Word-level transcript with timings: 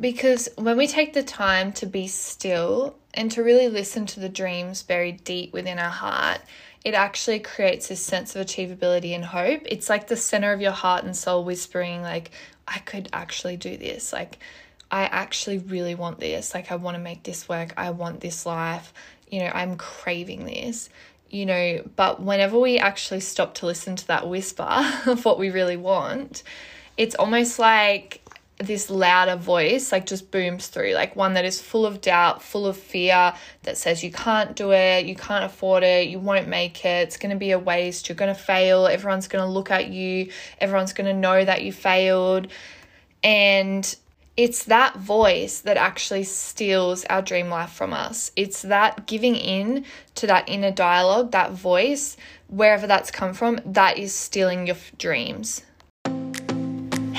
Because 0.00 0.48
when 0.56 0.78
we 0.78 0.86
take 0.86 1.12
the 1.12 1.22
time 1.22 1.72
to 1.72 1.86
be 1.86 2.06
still 2.06 2.96
and 3.12 3.30
to 3.32 3.42
really 3.42 3.68
listen 3.68 4.06
to 4.06 4.20
the 4.20 4.30
dreams 4.30 4.82
buried 4.82 5.24
deep 5.24 5.52
within 5.52 5.78
our 5.78 5.90
heart, 5.90 6.40
it 6.84 6.94
actually 6.94 7.40
creates 7.40 7.88
this 7.88 8.02
sense 8.02 8.34
of 8.34 8.46
achievability 8.46 9.14
and 9.14 9.24
hope. 9.24 9.62
It's 9.66 9.90
like 9.90 10.06
the 10.06 10.16
center 10.16 10.52
of 10.52 10.62
your 10.62 10.72
heart 10.72 11.04
and 11.04 11.14
soul 11.14 11.44
whispering, 11.44 12.00
like, 12.00 12.30
I 12.66 12.78
could 12.78 13.10
actually 13.12 13.58
do 13.58 13.76
this. 13.76 14.12
Like, 14.12 14.38
I 14.90 15.02
actually 15.02 15.58
really 15.58 15.94
want 15.94 16.18
this. 16.18 16.54
Like, 16.54 16.72
I 16.72 16.76
want 16.76 16.94
to 16.96 17.02
make 17.02 17.22
this 17.22 17.48
work. 17.48 17.74
I 17.76 17.90
want 17.90 18.20
this 18.20 18.46
life. 18.46 18.94
You 19.28 19.40
know, 19.40 19.50
I'm 19.52 19.76
craving 19.76 20.46
this. 20.46 20.88
You 21.28 21.46
know, 21.46 21.82
but 21.94 22.22
whenever 22.22 22.58
we 22.58 22.78
actually 22.78 23.20
stop 23.20 23.54
to 23.56 23.66
listen 23.66 23.96
to 23.96 24.06
that 24.08 24.28
whisper 24.28 24.66
of 25.06 25.24
what 25.24 25.38
we 25.38 25.50
really 25.50 25.76
want, 25.76 26.42
it's 26.96 27.14
almost 27.14 27.58
like 27.58 28.19
this 28.60 28.90
louder 28.90 29.36
voice 29.36 29.90
like 29.90 30.06
just 30.06 30.30
booms 30.30 30.68
through 30.68 30.92
like 30.92 31.16
one 31.16 31.34
that 31.34 31.44
is 31.44 31.60
full 31.60 31.86
of 31.86 32.00
doubt 32.00 32.42
full 32.42 32.66
of 32.66 32.76
fear 32.76 33.32
that 33.62 33.76
says 33.76 34.04
you 34.04 34.12
can't 34.12 34.54
do 34.54 34.72
it 34.72 35.06
you 35.06 35.14
can't 35.14 35.44
afford 35.44 35.82
it 35.82 36.08
you 36.08 36.18
won't 36.18 36.46
make 36.46 36.84
it 36.84 37.08
it's 37.08 37.16
going 37.16 37.30
to 37.30 37.38
be 37.38 37.52
a 37.52 37.58
waste 37.58 38.08
you're 38.08 38.16
going 38.16 38.32
to 38.32 38.40
fail 38.40 38.86
everyone's 38.86 39.28
going 39.28 39.42
to 39.42 39.50
look 39.50 39.70
at 39.70 39.88
you 39.88 40.30
everyone's 40.60 40.92
going 40.92 41.06
to 41.06 41.18
know 41.18 41.44
that 41.44 41.62
you 41.62 41.72
failed. 41.72 42.48
And 43.22 43.96
it's 44.36 44.64
that 44.64 44.96
voice 44.96 45.60
that 45.60 45.76
actually 45.76 46.24
steals 46.24 47.04
our 47.06 47.20
dream 47.20 47.48
life 47.48 47.72
from 47.72 47.92
us. 47.92 48.30
It's 48.36 48.62
that 48.62 49.06
giving 49.06 49.36
in 49.36 49.84
to 50.14 50.26
that 50.28 50.48
inner 50.48 50.70
dialogue 50.70 51.32
that 51.32 51.52
voice 51.52 52.16
wherever 52.48 52.86
that's 52.86 53.10
come 53.10 53.34
from 53.34 53.60
that 53.64 53.98
is 53.98 54.14
stealing 54.14 54.66
your 54.66 54.76
dreams 54.98 55.62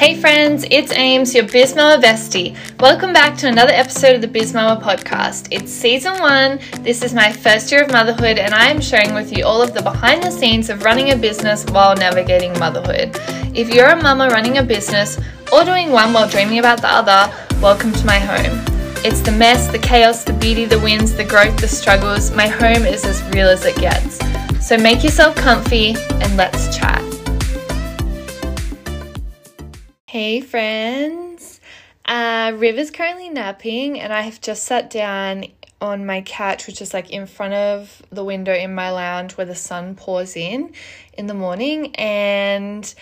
Hey 0.02 0.20
friends, 0.20 0.66
it's 0.72 0.92
Ames, 0.94 1.36
your 1.36 1.44
Biz 1.48 1.76
Mama 1.76 2.02
bestie. 2.02 2.58
Welcome 2.80 3.14
back 3.14 3.38
to 3.38 3.48
another 3.48 3.72
episode 3.72 4.16
of 4.16 4.22
the 4.22 4.28
Biz 4.28 4.52
Mama 4.52 4.82
podcast. 4.82 5.48
It's 5.52 5.72
season 5.72 6.18
one. 6.18 6.60
This 6.80 7.04
is 7.04 7.14
my 7.14 7.32
first 7.32 7.72
year 7.72 7.84
of 7.84 7.92
motherhood, 7.92 8.40
and 8.40 8.52
I 8.52 8.72
am 8.72 8.82
sharing 8.82 9.14
with 9.14 9.32
you 9.32 9.46
all 9.46 9.62
of 9.62 9.76
the 9.76 9.82
behind 9.84 10.24
the 10.24 10.32
scenes 10.32 10.72
of 10.72 10.84
running 10.84 11.12
a 11.12 11.16
business 11.16 11.68
while 11.68 11.96
navigating 11.96 12.58
motherhood. 12.58 13.16
If 13.56 13.72
you're 13.72 13.90
a 13.90 14.02
mama 14.02 14.30
running 14.30 14.58
a 14.58 14.64
business 14.64 15.20
or 15.54 15.64
doing 15.64 15.92
one 15.92 16.14
while 16.14 16.28
dreaming 16.28 16.58
about 16.58 16.82
the 16.82 16.90
other, 16.90 17.32
welcome 17.62 17.92
to 17.92 18.04
my 18.04 18.18
home. 18.18 18.60
It's 19.06 19.22
the 19.22 19.34
mess, 19.34 19.68
the 19.68 19.78
chaos, 19.78 20.24
the 20.24 20.34
beauty, 20.34 20.66
the 20.66 20.80
wins, 20.80 21.16
the 21.16 21.26
growth, 21.26 21.58
the 21.58 21.68
struggles. 21.68 22.32
My 22.32 22.48
home 22.48 22.88
is 22.88 23.06
as 23.06 23.22
real 23.36 23.50
as 23.50 23.66
it 23.66 23.76
gets. 23.76 24.18
So 24.68 24.78
make 24.78 25.04
yourself 25.04 25.36
comfy 25.36 25.96
and 26.22 26.38
let's 26.38 26.76
chat. 26.76 27.11
Hey 30.12 30.42
friends! 30.42 31.62
Uh, 32.04 32.52
River's 32.58 32.92
currently 32.92 33.30
napping, 33.30 33.98
and 33.98 34.12
I 34.12 34.24
have 34.24 34.42
just 34.42 34.66
sat 34.66 34.90
down 34.90 35.46
on 35.80 36.06
my 36.06 36.20
couch, 36.20 36.68
which 36.68 36.82
is 36.82 36.94
like 36.94 37.12
in 37.12 37.26
front 37.28 37.54
of 37.54 38.02
the 38.12 38.22
window 38.22 38.54
in 38.54 38.76
my 38.76 38.92
lounge 38.92 39.38
where 39.38 39.48
the 39.48 39.56
sun 39.56 39.96
pours 39.96 40.36
in 40.36 40.74
in 41.14 41.28
the 41.28 41.34
morning. 41.34 41.96
And 41.96 42.94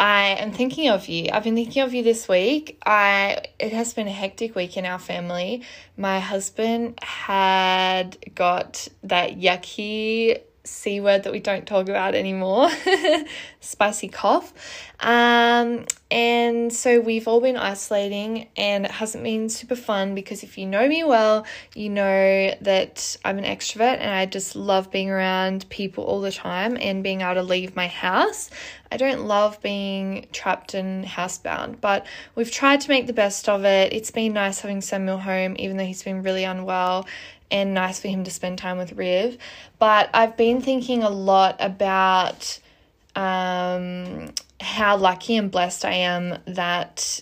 I 0.00 0.30
am 0.30 0.50
thinking 0.50 0.88
of 0.88 1.06
you. 1.06 1.30
I've 1.32 1.44
been 1.44 1.54
thinking 1.54 1.82
of 1.82 1.94
you 1.94 2.02
this 2.02 2.26
week. 2.26 2.82
I 2.84 3.44
it 3.60 3.72
has 3.72 3.94
been 3.94 4.08
a 4.08 4.12
hectic 4.12 4.56
week 4.56 4.76
in 4.76 4.84
our 4.84 4.98
family. 4.98 5.62
My 5.96 6.18
husband 6.18 6.98
had 7.00 8.34
got 8.34 8.88
that 9.04 9.38
yucky 9.38 10.40
C 10.68 11.00
word 11.00 11.24
that 11.24 11.32
we 11.32 11.40
don't 11.40 11.66
talk 11.66 11.88
about 11.88 12.14
anymore 12.14 12.70
spicy 13.60 14.08
cough. 14.08 14.52
Um, 15.00 15.84
and 16.10 16.72
so 16.72 17.00
we've 17.00 17.28
all 17.28 17.40
been 17.40 17.56
isolating, 17.56 18.48
and 18.56 18.86
it 18.86 18.90
hasn't 18.90 19.22
been 19.22 19.48
super 19.48 19.76
fun 19.76 20.14
because 20.14 20.42
if 20.42 20.56
you 20.56 20.66
know 20.66 20.88
me 20.88 21.04
well, 21.04 21.44
you 21.74 21.90
know 21.90 22.54
that 22.62 23.16
I'm 23.24 23.38
an 23.38 23.44
extrovert 23.44 23.98
and 23.98 24.10
I 24.10 24.26
just 24.26 24.56
love 24.56 24.90
being 24.90 25.10
around 25.10 25.68
people 25.68 26.04
all 26.04 26.20
the 26.20 26.32
time 26.32 26.78
and 26.80 27.02
being 27.02 27.20
able 27.20 27.34
to 27.34 27.42
leave 27.42 27.76
my 27.76 27.86
house. 27.86 28.50
I 28.90 28.96
don't 28.96 29.26
love 29.26 29.60
being 29.60 30.28
trapped 30.32 30.72
and 30.72 31.04
housebound, 31.04 31.82
but 31.82 32.06
we've 32.34 32.50
tried 32.50 32.80
to 32.80 32.88
make 32.88 33.06
the 33.06 33.12
best 33.12 33.46
of 33.48 33.66
it. 33.66 33.92
It's 33.92 34.10
been 34.10 34.32
nice 34.32 34.60
having 34.60 34.80
Samuel 34.80 35.18
home, 35.18 35.56
even 35.58 35.76
though 35.76 35.84
he's 35.84 36.02
been 36.02 36.22
really 36.22 36.44
unwell 36.44 37.06
and 37.50 37.74
nice 37.74 38.00
for 38.00 38.08
him 38.08 38.24
to 38.24 38.30
spend 38.30 38.58
time 38.58 38.78
with 38.78 38.92
Riv. 38.92 39.38
But 39.78 40.10
I've 40.12 40.36
been 40.36 40.60
thinking 40.60 41.02
a 41.02 41.10
lot 41.10 41.56
about 41.60 42.58
um, 43.16 44.32
how 44.60 44.96
lucky 44.96 45.36
and 45.36 45.50
blessed 45.50 45.84
I 45.84 45.92
am 45.92 46.38
that 46.46 47.20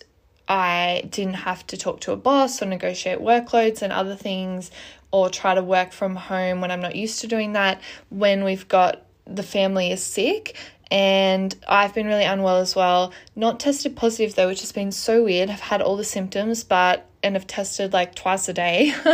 I 0.48 1.03
didn't 1.10 1.34
have 1.34 1.66
to 1.69 1.76
talk 1.76 2.00
to 2.03 2.12
a 2.12 2.16
boss 2.16 2.62
or 2.62 2.66
negotiate 2.66 3.19
workloads 3.19 3.82
and 3.82 3.92
other 3.92 4.14
things 4.14 4.70
or 5.10 5.31
try 5.31 5.54
to 5.54 5.62
work 5.62 5.92
from 5.92 6.16
home 6.16 6.60
when 6.60 6.70
I'm 6.70 6.81
not 6.81 6.97
used 6.97 7.20
to 7.20 7.26
doing 7.26 7.53
that 7.54 7.81
when 8.10 8.44
we've 8.44 8.69
got 8.69 9.03
the 9.26 9.43
family 9.43 9.91
is 9.91 10.03
sick 10.03 10.56
and 10.91 11.55
I've 11.67 11.95
been 11.95 12.07
really 12.07 12.25
unwell 12.25 12.59
as 12.59 12.77
well. 12.77 13.13
Not 13.35 13.59
tested 13.59 13.97
positive 13.97 14.35
though, 14.35 14.49
which 14.49 14.61
has 14.61 14.73
been 14.73 14.93
so 14.93 15.25
weird. 15.25 15.51
I've 15.51 15.61
had 15.61 15.83
all 15.83 15.97
the 15.97 16.05
symptoms, 16.05 16.63
but 16.65 17.09
and 17.23 17.35
have 17.35 17.47
tested 17.47 17.93
like 17.93 18.15
twice 18.15 18.49
a 18.49 18.53
day 18.53 18.95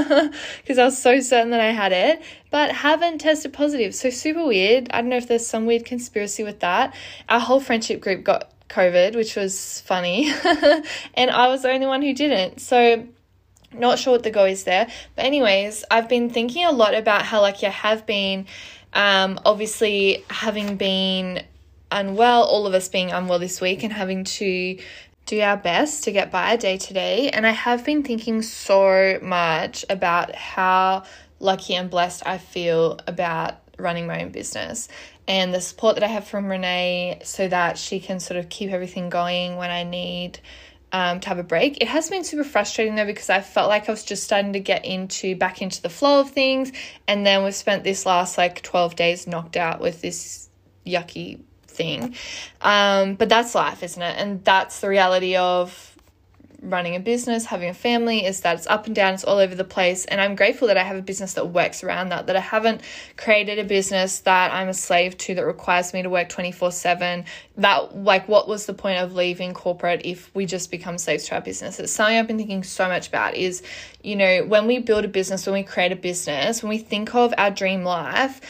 because 0.61 0.79
I 0.79 0.85
was 0.85 1.01
so 1.01 1.21
certain 1.21 1.51
that 1.51 1.61
I 1.61 1.71
had 1.71 1.93
it, 1.93 2.23
but 2.51 2.71
haven't 2.71 3.19
tested 3.19 3.55
positive. 3.55 3.95
So 3.95 4.11
super 4.11 4.45
weird. 4.47 4.89
I 4.91 5.01
don't 5.01 5.09
know 5.09 5.17
if 5.17 5.29
there's 5.29 5.47
some 5.47 5.65
weird 5.65 5.87
conspiracy 5.87 6.45
with 6.45 6.61
that. 6.61 6.95
Our 7.31 7.41
whole 7.41 7.61
friendship 7.61 8.03
group 8.03 8.23
got 8.23 8.53
COVID, 8.69 9.17
which 9.17 9.35
was 9.35 9.81
funny, 9.87 10.31
and 11.15 11.31
I 11.31 11.49
was 11.49 11.63
the 11.63 11.71
only 11.71 11.87
one 11.87 12.03
who 12.03 12.13
didn't. 12.13 12.61
So 12.61 13.07
not 13.73 13.99
sure 13.99 14.13
what 14.13 14.23
the 14.23 14.31
go 14.31 14.45
is 14.45 14.65
there. 14.65 14.89
But 15.17 15.25
anyways, 15.25 15.85
I've 15.91 16.09
been 16.09 16.29
thinking 16.29 16.67
a 16.67 16.73
lot 16.73 16.95
about 16.95 17.23
how 17.23 17.41
like 17.41 17.65
I 17.65 17.71
have 17.71 18.07
been. 18.07 18.47
Um, 18.95 19.41
obviously 19.47 20.23
having 20.29 20.77
been 20.77 21.45
unwell, 21.99 22.45
all 22.45 22.67
of 22.67 22.75
us 22.75 22.89
being 22.89 23.11
unwell 23.13 23.39
this 23.39 23.61
week 23.61 23.83
and 23.83 23.93
having 23.93 24.25
to 24.25 24.79
do 25.27 25.41
our 25.41 25.57
best 25.57 26.05
to 26.05 26.13
get 26.13 26.31
by 26.31 26.57
day 26.57 26.77
to 26.77 26.95
day. 26.95 27.29
And 27.31 27.47
I 27.47 27.51
have 27.51 27.85
been 27.85 28.03
thinking 28.03 28.43
so 28.43 29.19
much 29.23 29.85
about 29.89 30.35
how 30.35 31.05
lucky 31.39 31.75
and 31.75 31.91
blessed 31.91 32.23
I 32.27 32.39
feel 32.39 32.99
about 33.07 33.55
running 33.79 34.07
my 34.07 34.23
own 34.23 34.31
business 34.31 34.89
and 35.29 35.55
the 35.55 35.61
support 35.61 35.97
that 35.97 36.05
I 36.05 36.09
have 36.09 36.27
from 36.27 36.47
Renee 36.47 37.21
so 37.25 37.49
that 37.49 37.79
she 37.79 38.01
can 38.01 38.21
sort 38.21 38.39
of 38.39 38.49
keep 38.49 38.71
everything 38.71 39.09
going 39.09 39.57
when 39.57 39.71
I 39.71 39.85
need 39.85 40.41
um, 40.93 41.21
to 41.21 41.29
have 41.29 41.39
a 41.39 41.45
break. 41.45 41.81
It 41.81 41.89
has 41.89 42.11
been 42.11 42.25
super 42.25 42.45
frustrating 42.45 42.97
though 42.97 43.07
because 43.07 43.31
I 43.31 43.41
felt 43.41 43.69
like 43.69 43.89
I 43.89 43.93
was 43.93 44.05
just 44.05 44.25
starting 44.25 44.53
to 44.53 44.61
get 44.61 44.85
into 44.85 45.37
back 45.37 45.63
into 45.63 45.81
the 45.81 45.89
flow 45.89 46.21
of 46.21 46.31
things, 46.31 46.73
and 47.09 47.25
then 47.25 47.45
we've 47.45 47.55
spent 47.55 47.83
this 47.83 48.05
last 48.05 48.37
like 48.37 48.63
12 48.63 48.97
days 48.97 49.27
knocked 49.27 49.57
out 49.57 49.81
with 49.81 50.03
this 50.03 50.51
yucky 50.87 51.41
thing. 51.73 52.15
Um, 52.61 53.15
but 53.15 53.29
that's 53.29 53.55
life, 53.55 53.83
isn't 53.83 54.03
it? 54.03 54.17
And 54.19 54.45
that's 54.45 54.81
the 54.81 54.89
reality 54.89 55.37
of 55.37 55.93
running 56.63 56.95
a 56.95 57.01
business, 57.01 57.45
having 57.45 57.69
a 57.69 57.75
family, 57.75 58.25
is 58.25 58.41
that 58.41 58.57
it's 58.57 58.67
up 58.69 58.87
and 58.87 58.95
down, 58.95 59.15
it's 59.15 59.25
all 59.25 59.39
over 59.39 59.55
the 59.55 59.65
place. 59.65 60.05
And 60.05 60.21
I'm 60.21 60.37
grateful 60.37 60.69
that 60.69 60.79
I 60.79 60.85
have 60.85 60.97
a 60.97 61.03
business 61.03 61.35
that 61.35 61.47
works 61.47 61.83
around 61.83 62.11
that, 62.11 62.29
that 62.29 62.37
I 62.37 62.41
haven't 62.41 62.83
created 63.17 63.59
a 63.59 63.65
business 63.65 64.21
that 64.21 64.53
I'm 64.53 64.69
a 64.69 64.75
slave 64.75 65.19
to 65.19 65.35
that 65.35 65.45
requires 65.45 65.93
me 65.93 66.03
to 66.03 66.09
work 66.09 66.29
24 66.29 66.71
7. 66.71 67.25
That, 67.57 67.97
like, 67.97 68.29
what 68.29 68.49
was 68.49 68.67
the 68.67 68.75
point 68.75 68.99
of 68.99 69.15
leaving 69.15 69.53
corporate 69.55 70.03
if 70.05 70.33
we 70.35 70.47
just 70.47 70.71
become 70.71 70.99
slaves 70.99 71.27
to 71.27 71.35
our 71.35 71.41
business? 71.41 71.81
It's 71.81 71.93
something 71.93 72.17
I've 72.17 72.29
been 72.29 72.39
thinking 72.39 72.63
so 72.63 72.87
much 72.89 73.09
about 73.09 73.35
is, 73.35 73.63
you 74.03 74.15
know, 74.15 74.45
when 74.45 74.67
we 74.67 74.79
build 74.79 75.05
a 75.05 75.09
business, 75.09 75.47
when 75.47 75.55
we 75.55 75.65
create 75.65 75.93
a 75.93 75.97
business, 75.97 76.63
when 76.63 76.71
we 76.71 76.79
think 76.79 77.15
of 77.15 77.35
our 77.37 77.51
dream 77.51 77.83
life, 77.83 78.41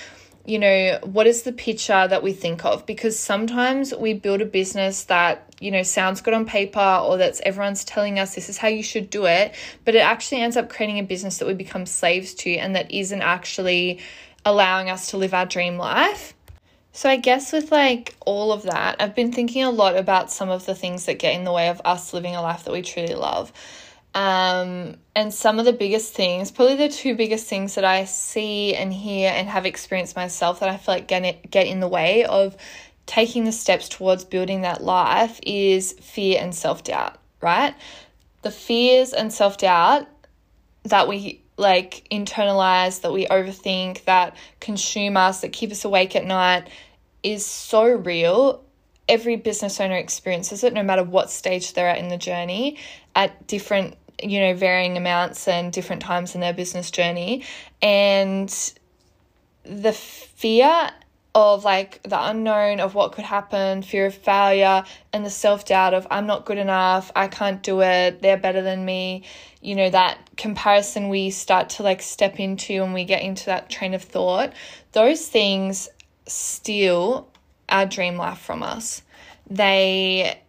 you 0.44 0.58
know, 0.58 0.98
what 1.04 1.26
is 1.26 1.42
the 1.42 1.52
picture 1.52 2.06
that 2.08 2.22
we 2.22 2.32
think 2.32 2.64
of? 2.64 2.84
Because 2.84 3.18
sometimes 3.18 3.94
we 3.94 4.12
build 4.14 4.40
a 4.40 4.44
business 4.44 5.04
that, 5.04 5.54
you 5.60 5.70
know, 5.70 5.82
sounds 5.84 6.20
good 6.20 6.34
on 6.34 6.46
paper 6.46 6.80
or 6.80 7.16
that's 7.16 7.40
everyone's 7.44 7.84
telling 7.84 8.18
us 8.18 8.34
this 8.34 8.48
is 8.48 8.58
how 8.58 8.68
you 8.68 8.82
should 8.82 9.08
do 9.08 9.26
it, 9.26 9.54
but 9.84 9.94
it 9.94 10.00
actually 10.00 10.40
ends 10.40 10.56
up 10.56 10.68
creating 10.68 10.98
a 10.98 11.04
business 11.04 11.38
that 11.38 11.46
we 11.46 11.54
become 11.54 11.86
slaves 11.86 12.34
to 12.34 12.56
and 12.56 12.74
that 12.74 12.90
isn't 12.90 13.22
actually 13.22 14.00
allowing 14.44 14.90
us 14.90 15.10
to 15.10 15.16
live 15.16 15.32
our 15.32 15.46
dream 15.46 15.76
life. 15.76 16.34
So, 16.94 17.08
I 17.08 17.16
guess 17.16 17.52
with 17.52 17.72
like 17.72 18.16
all 18.26 18.52
of 18.52 18.64
that, 18.64 18.96
I've 19.00 19.14
been 19.14 19.32
thinking 19.32 19.62
a 19.62 19.70
lot 19.70 19.96
about 19.96 20.30
some 20.30 20.50
of 20.50 20.66
the 20.66 20.74
things 20.74 21.06
that 21.06 21.18
get 21.18 21.34
in 21.34 21.44
the 21.44 21.52
way 21.52 21.68
of 21.68 21.80
us 21.84 22.12
living 22.12 22.34
a 22.36 22.42
life 22.42 22.64
that 22.64 22.72
we 22.72 22.82
truly 22.82 23.14
love. 23.14 23.50
Um, 24.14 24.96
and 25.14 25.32
some 25.32 25.58
of 25.58 25.64
the 25.64 25.72
biggest 25.72 26.14
things, 26.14 26.50
probably 26.50 26.76
the 26.76 26.88
two 26.88 27.14
biggest 27.14 27.46
things 27.46 27.74
that 27.76 27.84
I 27.84 28.04
see 28.04 28.74
and 28.74 28.92
hear 28.92 29.30
and 29.34 29.48
have 29.48 29.64
experienced 29.64 30.16
myself 30.16 30.60
that 30.60 30.68
I 30.68 30.76
feel 30.76 30.96
like 30.96 31.08
get, 31.08 31.50
get 31.50 31.66
in 31.66 31.80
the 31.80 31.88
way 31.88 32.24
of 32.24 32.56
taking 33.06 33.44
the 33.44 33.52
steps 33.52 33.88
towards 33.88 34.24
building 34.24 34.62
that 34.62 34.82
life 34.82 35.40
is 35.42 35.92
fear 35.92 36.38
and 36.40 36.54
self 36.54 36.84
doubt, 36.84 37.18
right? 37.40 37.74
The 38.42 38.50
fears 38.50 39.12
and 39.12 39.32
self 39.32 39.58
doubt 39.58 40.06
that 40.84 41.08
we 41.08 41.42
like 41.56 42.06
internalize, 42.10 43.00
that 43.02 43.12
we 43.12 43.26
overthink, 43.26 44.04
that 44.04 44.36
consume 44.60 45.16
us, 45.16 45.40
that 45.40 45.52
keep 45.52 45.70
us 45.70 45.84
awake 45.84 46.16
at 46.16 46.24
night 46.24 46.68
is 47.22 47.46
so 47.46 47.84
real 47.84 48.64
every 49.08 49.36
business 49.36 49.80
owner 49.80 49.96
experiences 49.96 50.62
it 50.64 50.72
no 50.72 50.82
matter 50.82 51.02
what 51.02 51.30
stage 51.30 51.74
they're 51.74 51.88
at 51.88 51.98
in 51.98 52.08
the 52.08 52.16
journey 52.16 52.78
at 53.14 53.46
different 53.46 53.96
you 54.22 54.40
know, 54.40 54.54
varying 54.54 54.96
amounts 54.96 55.46
and 55.48 55.72
different 55.72 56.02
times 56.02 56.34
in 56.34 56.40
their 56.40 56.52
business 56.52 56.90
journey. 56.90 57.44
And 57.80 58.52
the 59.64 59.92
fear 59.92 60.90
of 61.34 61.64
like 61.64 62.02
the 62.02 62.28
unknown 62.28 62.80
of 62.80 62.94
what 62.94 63.12
could 63.12 63.24
happen, 63.24 63.82
fear 63.82 64.06
of 64.06 64.14
failure, 64.14 64.84
and 65.12 65.24
the 65.24 65.30
self 65.30 65.64
doubt 65.64 65.94
of 65.94 66.06
I'm 66.10 66.26
not 66.26 66.44
good 66.44 66.58
enough, 66.58 67.10
I 67.16 67.28
can't 67.28 67.62
do 67.62 67.80
it, 67.80 68.20
they're 68.20 68.36
better 68.36 68.62
than 68.62 68.84
me. 68.84 69.24
You 69.60 69.76
know, 69.76 69.90
that 69.90 70.18
comparison 70.36 71.08
we 71.08 71.30
start 71.30 71.70
to 71.70 71.82
like 71.82 72.02
step 72.02 72.38
into 72.38 72.82
and 72.82 72.92
we 72.92 73.04
get 73.04 73.22
into 73.22 73.46
that 73.46 73.70
train 73.70 73.94
of 73.94 74.02
thought, 74.02 74.52
those 74.92 75.26
things 75.26 75.88
steal 76.26 77.28
our 77.68 77.86
dream 77.86 78.16
life 78.16 78.38
from 78.38 78.62
us. 78.62 79.02
They 79.48 80.41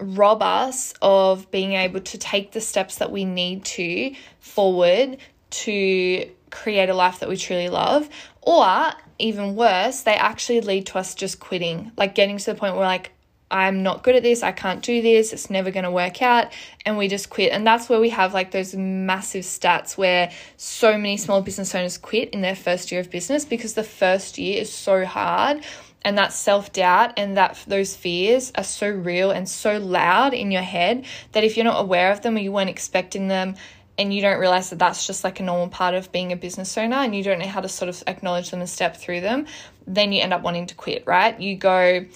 rob 0.00 0.42
us 0.42 0.94
of 1.02 1.50
being 1.50 1.72
able 1.72 2.00
to 2.00 2.18
take 2.18 2.52
the 2.52 2.60
steps 2.60 2.96
that 2.96 3.10
we 3.10 3.24
need 3.24 3.64
to 3.64 4.14
forward 4.40 5.18
to 5.50 6.30
create 6.50 6.88
a 6.88 6.94
life 6.94 7.20
that 7.20 7.28
we 7.28 7.36
truly 7.36 7.68
love. 7.68 8.08
Or 8.42 8.92
even 9.18 9.54
worse, 9.54 10.02
they 10.02 10.14
actually 10.14 10.60
lead 10.60 10.86
to 10.86 10.98
us 10.98 11.14
just 11.14 11.40
quitting, 11.40 11.92
like 11.96 12.14
getting 12.14 12.38
to 12.38 12.46
the 12.46 12.54
point 12.54 12.74
where, 12.74 12.84
like, 12.84 13.12
I'm 13.50 13.82
not 13.82 14.04
good 14.04 14.14
at 14.14 14.22
this, 14.22 14.44
I 14.44 14.52
can't 14.52 14.80
do 14.80 15.02
this, 15.02 15.32
it's 15.32 15.50
never 15.50 15.72
going 15.72 15.84
to 15.84 15.90
work 15.90 16.22
out, 16.22 16.52
and 16.86 16.96
we 16.96 17.08
just 17.08 17.30
quit. 17.30 17.52
And 17.52 17.66
that's 17.66 17.88
where 17.88 17.98
we 17.98 18.10
have 18.10 18.32
like 18.32 18.52
those 18.52 18.76
massive 18.76 19.44
stats 19.44 19.98
where 19.98 20.30
so 20.56 20.96
many 20.96 21.16
small 21.16 21.42
business 21.42 21.74
owners 21.74 21.98
quit 21.98 22.30
in 22.30 22.42
their 22.42 22.54
first 22.54 22.92
year 22.92 23.00
of 23.00 23.10
business 23.10 23.44
because 23.44 23.74
the 23.74 23.82
first 23.82 24.38
year 24.38 24.60
is 24.60 24.72
so 24.72 25.04
hard 25.04 25.64
and 26.02 26.16
that 26.16 26.32
self-doubt 26.32 27.14
and 27.16 27.36
that 27.36 27.62
those 27.66 27.94
fears 27.94 28.52
are 28.56 28.64
so 28.64 28.88
real 28.88 29.30
and 29.30 29.48
so 29.48 29.78
loud 29.78 30.32
in 30.32 30.50
your 30.50 30.62
head 30.62 31.04
that 31.32 31.44
if 31.44 31.56
you're 31.56 31.64
not 31.64 31.80
aware 31.80 32.10
of 32.10 32.22
them 32.22 32.36
or 32.36 32.40
you 32.40 32.52
weren't 32.52 32.70
expecting 32.70 33.28
them 33.28 33.54
and 33.98 34.14
you 34.14 34.22
don't 34.22 34.40
realize 34.40 34.70
that 34.70 34.78
that's 34.78 35.06
just 35.06 35.24
like 35.24 35.40
a 35.40 35.42
normal 35.42 35.68
part 35.68 35.94
of 35.94 36.10
being 36.10 36.32
a 36.32 36.36
business 36.36 36.78
owner 36.78 36.96
and 36.96 37.14
you 37.14 37.22
don't 37.22 37.38
know 37.38 37.46
how 37.46 37.60
to 37.60 37.68
sort 37.68 37.88
of 37.90 38.02
acknowledge 38.06 38.50
them 38.50 38.60
and 38.60 38.68
step 38.68 38.96
through 38.96 39.20
them, 39.20 39.46
then 39.86 40.10
you 40.10 40.22
end 40.22 40.32
up 40.32 40.42
wanting 40.42 40.66
to 40.66 40.74
quit, 40.74 41.06
right? 41.06 41.38
You 41.38 41.56
go, 41.56 42.06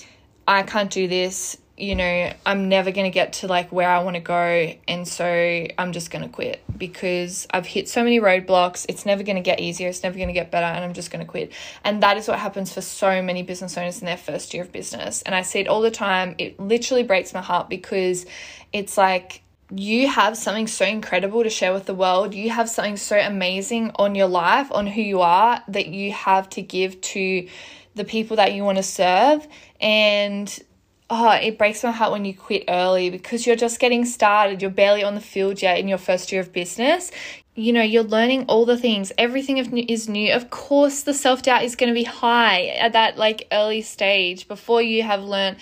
I 0.48 0.62
can't 0.62 0.90
do 0.90 1.06
this, 1.08 1.58
you 1.76 1.96
know, 1.96 2.32
I'm 2.46 2.68
never 2.68 2.92
going 2.92 3.06
to 3.06 3.10
get 3.10 3.34
to 3.34 3.48
like 3.48 3.72
where 3.72 3.88
I 3.88 4.02
want 4.02 4.14
to 4.14 4.20
go. 4.20 4.72
And 4.86 5.08
so 5.08 5.26
I'm 5.26 5.92
just 5.92 6.10
going 6.10 6.22
to 6.22 6.28
quit 6.28 6.62
because 6.76 7.48
I've 7.50 7.66
hit 7.66 7.88
so 7.88 8.04
many 8.04 8.20
roadblocks. 8.20 8.86
It's 8.88 9.04
never 9.04 9.24
going 9.24 9.36
to 9.36 9.42
get 9.42 9.58
easier. 9.58 9.88
It's 9.88 10.02
never 10.02 10.16
going 10.16 10.28
to 10.28 10.34
get 10.34 10.52
better. 10.52 10.66
And 10.66 10.84
I'm 10.84 10.94
just 10.94 11.10
going 11.10 11.24
to 11.24 11.30
quit. 11.30 11.52
And 11.82 12.02
that 12.02 12.16
is 12.16 12.28
what 12.28 12.38
happens 12.38 12.72
for 12.72 12.80
so 12.80 13.20
many 13.22 13.42
business 13.42 13.76
owners 13.76 14.00
in 14.00 14.06
their 14.06 14.16
first 14.16 14.54
year 14.54 14.62
of 14.62 14.70
business. 14.70 15.22
And 15.22 15.34
I 15.34 15.42
see 15.42 15.58
it 15.60 15.66
all 15.66 15.80
the 15.80 15.90
time. 15.90 16.36
It 16.38 16.60
literally 16.60 17.02
breaks 17.02 17.34
my 17.34 17.42
heart 17.42 17.68
because 17.68 18.24
it's 18.72 18.96
like, 18.96 19.42
you 19.70 20.06
have 20.08 20.36
something 20.36 20.68
so 20.68 20.84
incredible 20.84 21.42
to 21.42 21.50
share 21.50 21.72
with 21.72 21.86
the 21.86 21.94
world. 21.94 22.34
You 22.34 22.50
have 22.50 22.68
something 22.68 22.96
so 22.96 23.18
amazing 23.18 23.90
on 23.96 24.14
your 24.14 24.28
life, 24.28 24.70
on 24.70 24.86
who 24.86 25.00
you 25.00 25.22
are, 25.22 25.60
that 25.68 25.88
you 25.88 26.12
have 26.12 26.48
to 26.50 26.62
give 26.62 27.00
to 27.00 27.48
the 27.94 28.04
people 28.04 28.36
that 28.36 28.52
you 28.52 28.62
want 28.62 28.76
to 28.76 28.82
serve. 28.82 29.48
And 29.80 30.62
oh, 31.10 31.30
it 31.32 31.58
breaks 31.58 31.84
my 31.84 31.90
heart 31.90 32.12
when 32.12 32.24
you 32.24 32.34
quit 32.34 32.64
early 32.68 33.10
because 33.10 33.46
you're 33.46 33.56
just 33.56 33.78
getting 33.78 34.04
started. 34.04 34.62
You're 34.62 34.70
barely 34.70 35.04
on 35.04 35.14
the 35.14 35.20
field 35.20 35.62
yet 35.62 35.78
in 35.78 35.88
your 35.88 35.98
first 35.98 36.32
year 36.32 36.40
of 36.40 36.52
business 36.52 37.10
you 37.56 37.72
know, 37.72 37.82
you're 37.82 38.02
learning 38.02 38.46
all 38.48 38.64
the 38.64 38.76
things. 38.76 39.12
Everything 39.16 39.58
is 39.58 40.08
new. 40.08 40.32
Of 40.32 40.50
course, 40.50 41.02
the 41.02 41.14
self 41.14 41.42
doubt 41.42 41.62
is 41.62 41.76
going 41.76 41.88
to 41.88 41.94
be 41.94 42.04
high 42.04 42.66
at 42.66 42.92
that 42.94 43.16
like 43.16 43.46
early 43.52 43.80
stage 43.82 44.48
before 44.48 44.82
you 44.82 45.04
have 45.04 45.22
learned 45.22 45.58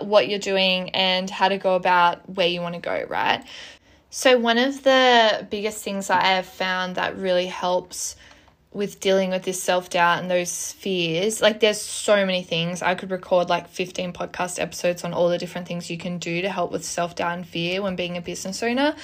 what 0.00 0.28
you're 0.28 0.40
doing 0.40 0.90
and 0.90 1.30
how 1.30 1.48
to 1.48 1.56
go 1.56 1.76
about 1.76 2.28
where 2.28 2.48
you 2.48 2.60
want 2.60 2.74
to 2.74 2.80
go, 2.80 3.04
right? 3.08 3.44
So, 4.10 4.38
one 4.38 4.58
of 4.58 4.82
the 4.82 5.46
biggest 5.48 5.84
things 5.84 6.08
that 6.08 6.24
I 6.24 6.34
have 6.34 6.46
found 6.46 6.96
that 6.96 7.16
really 7.16 7.46
helps 7.46 8.16
with 8.72 9.00
dealing 9.00 9.30
with 9.30 9.42
this 9.42 9.62
self 9.62 9.88
doubt 9.88 10.20
and 10.20 10.30
those 10.30 10.72
fears, 10.72 11.40
like 11.40 11.60
there's 11.60 11.80
so 11.80 12.26
many 12.26 12.42
things. 12.42 12.82
I 12.82 12.94
could 12.94 13.10
record 13.10 13.48
like 13.48 13.68
15 13.68 14.12
podcast 14.12 14.60
episodes 14.60 15.02
on 15.02 15.14
all 15.14 15.28
the 15.28 15.38
different 15.38 15.66
things 15.66 15.90
you 15.90 15.96
can 15.96 16.18
do 16.18 16.42
to 16.42 16.50
help 16.50 16.72
with 16.72 16.84
self 16.84 17.14
doubt 17.14 17.38
and 17.38 17.46
fear 17.46 17.80
when 17.80 17.96
being 17.96 18.16
a 18.16 18.20
business 18.20 18.62
owner. 18.62 18.94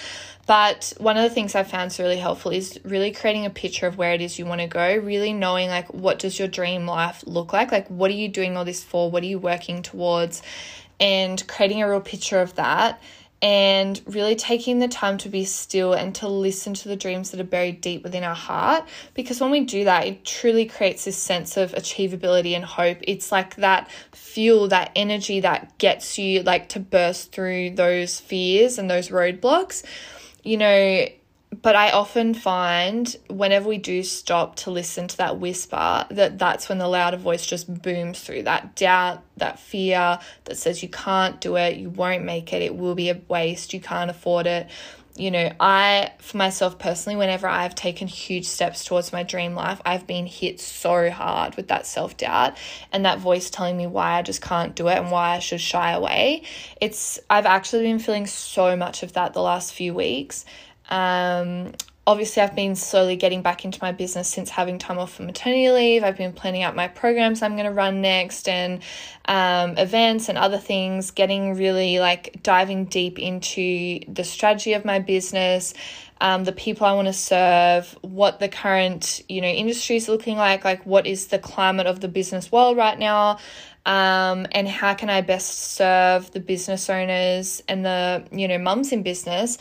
But 0.46 0.92
one 0.98 1.16
of 1.16 1.22
the 1.22 1.30
things 1.30 1.54
I've 1.54 1.70
found 1.70 1.92
is 1.92 1.98
really 1.98 2.18
helpful 2.18 2.50
is 2.50 2.78
really 2.84 3.12
creating 3.12 3.46
a 3.46 3.50
picture 3.50 3.86
of 3.86 3.96
where 3.96 4.12
it 4.12 4.20
is 4.20 4.38
you 4.38 4.44
want 4.44 4.60
to 4.60 4.66
go, 4.66 4.96
really 4.96 5.32
knowing 5.32 5.68
like 5.68 5.92
what 5.94 6.18
does 6.18 6.38
your 6.38 6.48
dream 6.48 6.86
life 6.86 7.22
look 7.26 7.52
like? 7.52 7.72
Like 7.72 7.88
what 7.88 8.10
are 8.10 8.14
you 8.14 8.28
doing 8.28 8.56
all 8.56 8.64
this 8.64 8.82
for? 8.82 9.10
What 9.10 9.22
are 9.22 9.26
you 9.26 9.38
working 9.38 9.82
towards? 9.82 10.42
And 11.00 11.44
creating 11.48 11.82
a 11.82 11.88
real 11.88 12.00
picture 12.00 12.40
of 12.40 12.54
that 12.56 13.00
and 13.42 14.00
really 14.06 14.36
taking 14.36 14.78
the 14.78 14.86
time 14.86 15.18
to 15.18 15.28
be 15.28 15.44
still 15.44 15.92
and 15.92 16.14
to 16.14 16.28
listen 16.28 16.74
to 16.74 16.88
the 16.88 16.94
dreams 16.94 17.32
that 17.32 17.40
are 17.40 17.44
buried 17.44 17.80
deep 17.80 18.04
within 18.04 18.22
our 18.22 18.36
heart. 18.36 18.84
Because 19.14 19.40
when 19.40 19.50
we 19.50 19.64
do 19.64 19.82
that, 19.84 20.06
it 20.06 20.24
truly 20.24 20.64
creates 20.64 21.04
this 21.04 21.18
sense 21.18 21.56
of 21.56 21.72
achievability 21.72 22.54
and 22.54 22.64
hope. 22.64 22.98
It's 23.02 23.32
like 23.32 23.56
that 23.56 23.90
fuel, 24.12 24.68
that 24.68 24.92
energy 24.94 25.40
that 25.40 25.76
gets 25.78 26.18
you 26.18 26.44
like 26.44 26.68
to 26.70 26.80
burst 26.80 27.32
through 27.32 27.70
those 27.70 28.20
fears 28.20 28.78
and 28.78 28.88
those 28.88 29.08
roadblocks. 29.08 29.82
You 30.44 30.58
know, 30.58 31.06
but 31.60 31.76
I 31.76 31.90
often 31.90 32.32
find 32.32 33.14
whenever 33.28 33.69
we 33.69 33.76
do 33.76 34.02
stop 34.02 34.56
to 34.56 34.70
listen 34.70 35.06
to 35.08 35.16
that 35.19 35.38
whisper, 35.38 36.06
that 36.10 36.38
that's 36.38 36.69
when 36.69 36.78
the 36.78 36.88
louder 36.88 37.19
voice 37.19 37.44
just 37.44 37.82
booms 37.82 38.20
through 38.20 38.44
that 38.44 38.75
doubt, 38.75 39.22
that 39.37 39.58
fear 39.58 40.19
that 40.44 40.56
says 40.56 40.82
you 40.82 40.88
can't 40.88 41.40
do 41.43 41.56
it, 41.56 41.76
you 41.76 41.90
won't 41.90 42.25
make 42.25 42.54
it, 42.54 42.62
it 42.62 42.75
will 42.75 42.94
be 42.94 43.10
a 43.10 43.20
waste, 43.28 43.75
you 43.75 43.81
can't 43.81 44.10
afford 44.10 44.46
it. 44.46 44.69
You 45.14 45.31
know, 45.31 45.52
I, 45.60 46.12
for 46.20 46.38
myself 46.38 46.78
personally, 46.78 47.16
whenever 47.19 47.46
I've 47.46 47.75
taken 47.75 48.08
huge 48.08 48.46
steps 48.46 48.82
towards 48.82 49.12
my 49.12 49.22
dream 49.22 49.55
life, 49.55 49.78
I've 49.84 50.06
been 50.06 50.25
hit 50.25 50.58
so 50.58 51.10
hard 51.10 51.55
with 51.56 51.69
that 51.69 51.84
self 51.84 52.16
doubt 52.16 52.56
and 52.93 53.05
that 53.05 53.19
voice 53.19 53.50
telling 53.50 53.76
me 53.76 53.87
why 53.87 54.12
I 54.19 54.22
just 54.22 54.40
can't 54.40 54.75
do 54.75 54.88
it 54.88 54.96
and 54.96 55.10
why 55.10 55.37
I 55.37 55.38
should 55.40 55.60
shy 55.60 55.93
away. 55.93 56.44
It's, 56.81 57.20
I've 57.28 57.44
actually 57.44 57.82
been 57.82 57.98
feeling 57.98 58.26
so 58.26 58.75
much 58.75 59.02
of 59.02 59.12
that 59.12 59.34
the 59.34 59.43
last 59.43 59.75
few 59.75 59.93
weeks. 59.93 60.46
Um, 60.90 61.73
obviously, 62.06 62.43
I've 62.43 62.55
been 62.55 62.75
slowly 62.75 63.17
getting 63.17 63.43
back 63.43 63.64
into 63.64 63.79
my 63.81 63.93
business 63.93 64.29
since 64.29 64.50
having 64.50 64.79
time 64.79 64.99
off 64.99 65.14
for 65.14 65.23
maternity 65.23 65.70
leave. 65.70 66.05
I've 66.05 66.17
been 66.17 66.32
planning 66.32 66.62
out 66.62 66.75
my 66.75 66.88
programs 66.88 67.43
I'm 67.43 67.52
going 67.52 67.67
to 67.67 67.73
run 67.73 68.00
next 68.00 68.49
and 68.49 68.82
um, 69.26 69.79
events 69.79 70.29
and 70.29 70.37
other 70.37 70.58
things, 70.58 71.11
getting 71.11 71.55
really 71.55 71.99
like 71.99 72.43
diving 72.43 72.87
deep 72.87 73.19
into 73.19 74.00
the 74.08 74.25
strategy 74.25 74.73
of 74.73 74.84
my 74.84 74.99
business. 74.99 75.75
Um, 76.20 76.44
the 76.44 76.52
people 76.52 76.87
I 76.87 76.94
want 76.94 77.08
to 77.08 77.12
serve, 77.12 77.98
what 78.03 78.39
the 78.39 78.48
current 78.48 79.22
you 79.29 79.41
know 79.41 79.48
industry 79.48 79.96
is 79.96 80.08
looking 80.08 80.36
like, 80.36 80.65
like 80.65 80.84
what 80.86 81.06
is 81.06 81.29
the 81.29 81.39
climate 81.39 81.86
of 81.86 82.01
the 82.01 82.06
business 82.06 82.53
world 82.53 82.77
right 82.77 82.96
now, 82.96 83.39
um, 83.86 84.46
and 84.53 84.69
how 84.69 84.94
can 84.94 85.10
I 85.10 85.20
best 85.20 85.72
serve 85.72 86.31
the 86.31 86.39
business 86.39 86.89
owners 86.89 87.60
and 87.69 87.84
the 87.84 88.24
you 88.31 88.46
know 88.46 88.58
mums 88.58 88.93
in 88.93 89.03
business 89.03 89.58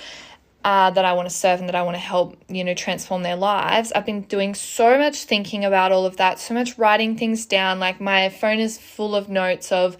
uh, 0.63 0.91
that 0.91 1.05
I 1.05 1.13
want 1.13 1.27
to 1.29 1.33
serve 1.33 1.59
and 1.59 1.67
that 1.67 1.75
I 1.75 1.81
want 1.81 1.95
to 1.95 2.01
help, 2.01 2.37
you 2.47 2.63
know, 2.63 2.73
transform 2.73 3.23
their 3.23 3.35
lives. 3.35 3.91
I've 3.93 4.05
been 4.05 4.21
doing 4.21 4.53
so 4.53 4.97
much 4.97 5.23
thinking 5.23 5.65
about 5.65 5.91
all 5.91 6.05
of 6.05 6.17
that, 6.17 6.39
so 6.39 6.53
much 6.53 6.77
writing 6.77 7.17
things 7.17 7.45
down. 7.45 7.79
Like 7.79 7.99
my 7.99 8.29
phone 8.29 8.59
is 8.59 8.77
full 8.77 9.15
of 9.15 9.27
notes 9.29 9.71
of, 9.71 9.97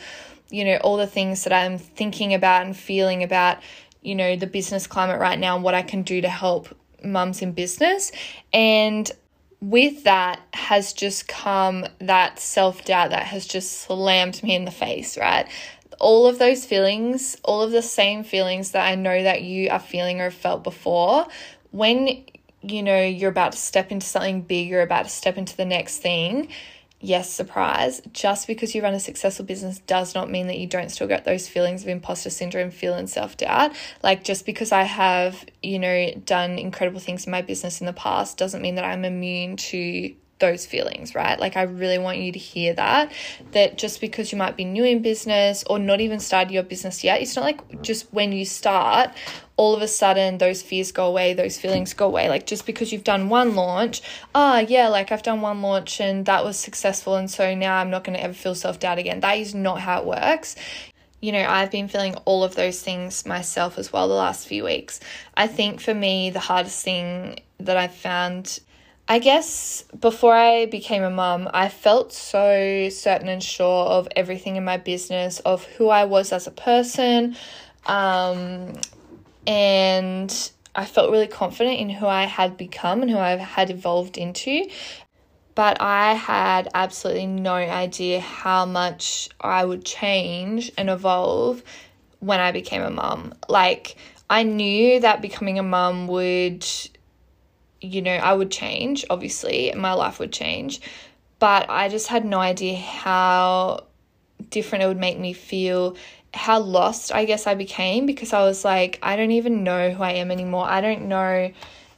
you 0.49 0.63
know, 0.63 0.77
all 0.77 0.97
the 0.97 1.07
things 1.07 1.43
that 1.45 1.53
I'm 1.53 1.77
thinking 1.77 2.33
about 2.33 2.65
and 2.65 2.77
feeling 2.77 3.23
about, 3.23 3.57
you 4.01 4.13
know, 4.13 4.35
the 4.35 4.47
business 4.47 4.85
climate 4.85 5.19
right 5.19 5.39
now 5.39 5.55
and 5.55 5.63
what 5.63 5.73
I 5.73 5.81
can 5.81 6.03
do 6.03 6.21
to 6.21 6.29
help 6.29 6.67
mums 7.03 7.41
in 7.41 7.53
business. 7.53 8.11
And 8.53 9.09
with 9.61 10.03
that 10.03 10.39
has 10.53 10.91
just 10.93 11.27
come 11.27 11.85
that 11.99 12.39
self 12.39 12.83
doubt 12.85 13.11
that 13.11 13.23
has 13.23 13.45
just 13.47 13.81
slammed 13.81 14.41
me 14.43 14.55
in 14.55 14.65
the 14.65 14.71
face, 14.71 15.17
right? 15.17 15.47
All 16.01 16.27
of 16.27 16.39
those 16.39 16.65
feelings, 16.65 17.37
all 17.43 17.61
of 17.61 17.71
the 17.71 17.81
same 17.81 18.23
feelings 18.23 18.71
that 18.71 18.85
I 18.85 18.95
know 18.95 19.23
that 19.23 19.43
you 19.43 19.69
are 19.69 19.79
feeling 19.79 20.19
or 20.19 20.25
have 20.25 20.33
felt 20.33 20.63
before, 20.63 21.27
when 21.69 22.25
you 22.63 22.83
know 22.83 23.01
you're 23.01 23.29
about 23.29 23.53
to 23.53 23.57
step 23.57 23.91
into 23.91 24.05
something 24.05 24.41
big, 24.41 24.67
you're 24.67 24.81
about 24.81 25.05
to 25.05 25.09
step 25.09 25.37
into 25.37 25.55
the 25.55 25.65
next 25.65 25.99
thing. 25.99 26.49
Yes, 27.03 27.31
surprise. 27.31 28.01
Just 28.13 28.45
because 28.45 28.75
you 28.75 28.83
run 28.83 28.93
a 28.93 28.99
successful 28.99 29.45
business 29.45 29.79
does 29.79 30.13
not 30.13 30.29
mean 30.29 30.47
that 30.47 30.59
you 30.59 30.67
don't 30.67 30.89
still 30.89 31.07
get 31.07 31.23
those 31.23 31.47
feelings 31.47 31.81
of 31.83 31.89
imposter 31.89 32.29
syndrome, 32.29 32.71
and 32.83 33.09
self 33.09 33.37
doubt. 33.37 33.71
Like, 34.03 34.23
just 34.23 34.45
because 34.45 34.71
I 34.71 34.83
have, 34.83 35.45
you 35.63 35.79
know, 35.79 36.11
done 36.25 36.59
incredible 36.59 36.99
things 36.99 37.25
in 37.25 37.31
my 37.31 37.41
business 37.41 37.79
in 37.79 37.87
the 37.87 37.93
past 37.93 38.37
doesn't 38.37 38.61
mean 38.61 38.75
that 38.75 38.85
I'm 38.85 39.05
immune 39.05 39.57
to 39.57 40.13
those 40.41 40.65
feelings, 40.65 41.15
right? 41.15 41.39
Like, 41.39 41.55
I 41.55 41.61
really 41.61 41.97
want 41.97 42.17
you 42.17 42.33
to 42.33 42.39
hear 42.39 42.73
that. 42.73 43.13
That 43.51 43.77
just 43.77 44.01
because 44.01 44.33
you 44.33 44.37
might 44.37 44.57
be 44.57 44.65
new 44.65 44.83
in 44.83 45.01
business 45.01 45.63
or 45.67 45.79
not 45.79 46.01
even 46.01 46.19
started 46.19 46.51
your 46.51 46.63
business 46.63 47.01
yet, 47.01 47.21
it's 47.21 47.37
not 47.37 47.43
like 47.43 47.81
just 47.81 48.11
when 48.11 48.33
you 48.33 48.43
start, 48.43 49.11
all 49.55 49.73
of 49.73 49.81
a 49.81 49.87
sudden 49.87 50.39
those 50.39 50.61
fears 50.61 50.91
go 50.91 51.05
away, 51.07 51.33
those 51.33 51.57
feelings 51.57 51.93
go 51.93 52.07
away. 52.07 52.27
Like, 52.27 52.45
just 52.45 52.65
because 52.65 52.91
you've 52.91 53.05
done 53.05 53.29
one 53.29 53.55
launch, 53.55 54.01
ah, 54.35 54.57
oh, 54.57 54.59
yeah, 54.59 54.89
like 54.89 55.13
I've 55.13 55.23
done 55.23 55.39
one 55.39 55.61
launch 55.61 56.01
and 56.01 56.25
that 56.25 56.43
was 56.43 56.57
successful. 56.57 57.15
And 57.15 57.31
so 57.31 57.55
now 57.55 57.77
I'm 57.77 57.89
not 57.89 58.03
going 58.03 58.17
to 58.17 58.23
ever 58.23 58.33
feel 58.33 58.55
self 58.55 58.79
doubt 58.79 58.97
again. 58.97 59.21
That 59.21 59.37
is 59.37 59.55
not 59.55 59.79
how 59.79 60.01
it 60.01 60.05
works 60.05 60.57
you 61.21 61.31
know, 61.31 61.45
I've 61.47 61.71
been 61.71 61.87
feeling 61.87 62.15
all 62.25 62.43
of 62.43 62.55
those 62.55 62.81
things 62.81 63.25
myself 63.25 63.77
as 63.77 63.93
well 63.93 64.07
the 64.07 64.15
last 64.15 64.47
few 64.47 64.63
weeks. 64.63 64.99
I 65.35 65.47
think 65.47 65.79
for 65.79 65.93
me, 65.93 66.31
the 66.31 66.39
hardest 66.39 66.83
thing 66.83 67.39
that 67.59 67.77
I've 67.77 67.93
found, 67.93 68.59
I 69.11 69.19
guess, 69.19 69.83
before 69.99 70.33
I 70.33 70.67
became 70.67 71.03
a 71.03 71.09
mum, 71.09 71.49
I 71.53 71.67
felt 71.67 72.13
so 72.13 72.87
certain 72.87 73.27
and 73.27 73.43
sure 73.43 73.85
of 73.87 74.07
everything 74.15 74.55
in 74.55 74.63
my 74.63 74.77
business, 74.77 75.39
of 75.41 75.65
who 75.65 75.89
I 75.89 76.05
was 76.05 76.31
as 76.31 76.47
a 76.47 76.51
person. 76.51 77.35
Um, 77.87 78.71
and 79.45 80.51
I 80.73 80.85
felt 80.85 81.11
really 81.11 81.27
confident 81.27 81.77
in 81.81 81.89
who 81.89 82.07
I 82.07 82.23
had 82.23 82.55
become 82.55 83.01
and 83.01 83.11
who 83.11 83.17
I 83.17 83.35
had 83.35 83.69
evolved 83.69 84.17
into 84.17 84.69
but 85.55 85.81
I 85.81 86.13
had 86.13 86.69
absolutely 86.73 87.27
no 87.27 87.55
idea 87.55 88.21
how 88.21 88.65
much 88.65 89.27
I 89.41 89.65
would 89.65 89.83
change 89.83 90.71
and 90.77 90.89
evolve 90.89 91.61
when 92.19 92.39
I 92.39 92.53
became 92.53 92.81
a 92.81 92.89
mum. 92.89 93.33
Like, 93.49 93.97
I 94.29 94.43
knew 94.43 95.01
that 95.01 95.21
becoming 95.21 95.59
a 95.59 95.63
mum 95.63 96.07
would, 96.07 96.65
you 97.81 98.01
know, 98.01 98.13
I 98.13 98.33
would 98.33 98.51
change, 98.51 99.03
obviously, 99.09 99.73
my 99.75 99.93
life 99.93 100.19
would 100.19 100.31
change, 100.31 100.79
but 101.39 101.69
I 101.69 101.89
just 101.89 102.07
had 102.07 102.23
no 102.23 102.39
idea 102.39 102.77
how 102.77 103.85
different 104.49 104.83
it 104.83 104.87
would 104.87 104.99
make 104.99 105.19
me 105.19 105.33
feel. 105.33 105.95
How 106.33 106.59
lost 106.59 107.13
I 107.13 107.25
guess 107.25 107.45
I 107.47 107.55
became 107.55 108.05
because 108.05 108.31
I 108.31 108.43
was 108.43 108.63
like, 108.63 108.99
I 109.01 109.15
don't 109.15 109.31
even 109.31 109.63
know 109.63 109.89
who 109.91 110.03
I 110.03 110.13
am 110.13 110.31
anymore. 110.31 110.65
I 110.65 110.79
don't 110.79 111.07
know 111.07 111.51